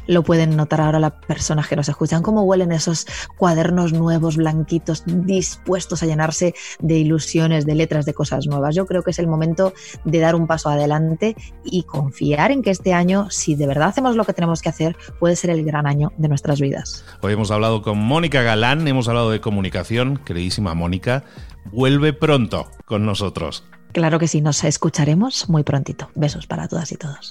lo 0.07 0.23
pueden 0.23 0.57
notar 0.57 0.81
ahora 0.81 0.99
las 0.99 1.13
personas 1.13 1.69
que 1.69 1.77
nos 1.77 1.89
escuchan, 1.89 2.23
cómo 2.23 2.43
huelen 2.43 2.73
esos 2.73 3.07
cuadernos 3.37 3.93
nuevos, 3.93 4.37
blanquitos, 4.37 5.03
dispuestos 5.07 6.03
a 6.03 6.07
llenarse 6.07 6.55
de 6.81 6.99
ilusiones, 6.99 7.67
de 7.67 7.75
letras, 7.75 8.07
de 8.07 8.15
cosas 8.15 8.47
nuevas. 8.47 8.75
Yo 8.75 8.87
creo 8.87 9.03
que 9.03 9.11
es 9.11 9.19
el 9.19 9.27
momento 9.27 9.73
de 10.05 10.19
dar 10.19 10.35
un 10.35 10.47
paso 10.47 10.69
adelante 10.69 11.37
y 11.65 11.83
confiar 11.85 12.51
en 12.51 12.63
que 12.63 12.71
este 12.71 12.93
año, 12.93 13.29
si 13.31 13.55
de 13.55 13.67
verdad 13.67 13.89
hacemos 13.89 14.17
lo 14.17 14.25
que 14.25 14.33
tenemos 14.33 14.63
que 14.63 14.69
hacer, 14.69 14.97
puede 15.19 15.37
ser 15.37 15.51
el 15.51 15.65
gran 15.65 15.87
año 15.87 16.13
de 16.17 16.29
nuestras 16.29 16.61
vidas. 16.61 17.05
Hoy 17.21 17.33
hemos 17.33 17.51
hablado 17.51 17.83
con 17.83 17.99
Mónica 17.99 18.43
Galán, 18.43 18.87
hemos 18.89 19.09
hablado 19.09 19.31
de 19.31 19.41
comunicación, 19.41 20.19
queridísima 20.25 20.75
Mónica, 20.75 21.25
vuelve 21.73 22.13
pronto 22.13 22.71
con 22.85 23.05
nosotros. 23.05 23.65
Claro 23.93 24.19
que 24.19 24.29
sí, 24.29 24.43
nos 24.43 24.63
escucharemos 24.63 25.49
muy 25.49 25.63
prontito. 25.63 26.11
Besos 26.15 26.47
para 26.47 26.69
todas 26.69 26.93
y 26.93 26.97
todos. 26.97 27.31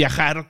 viajar 0.01 0.49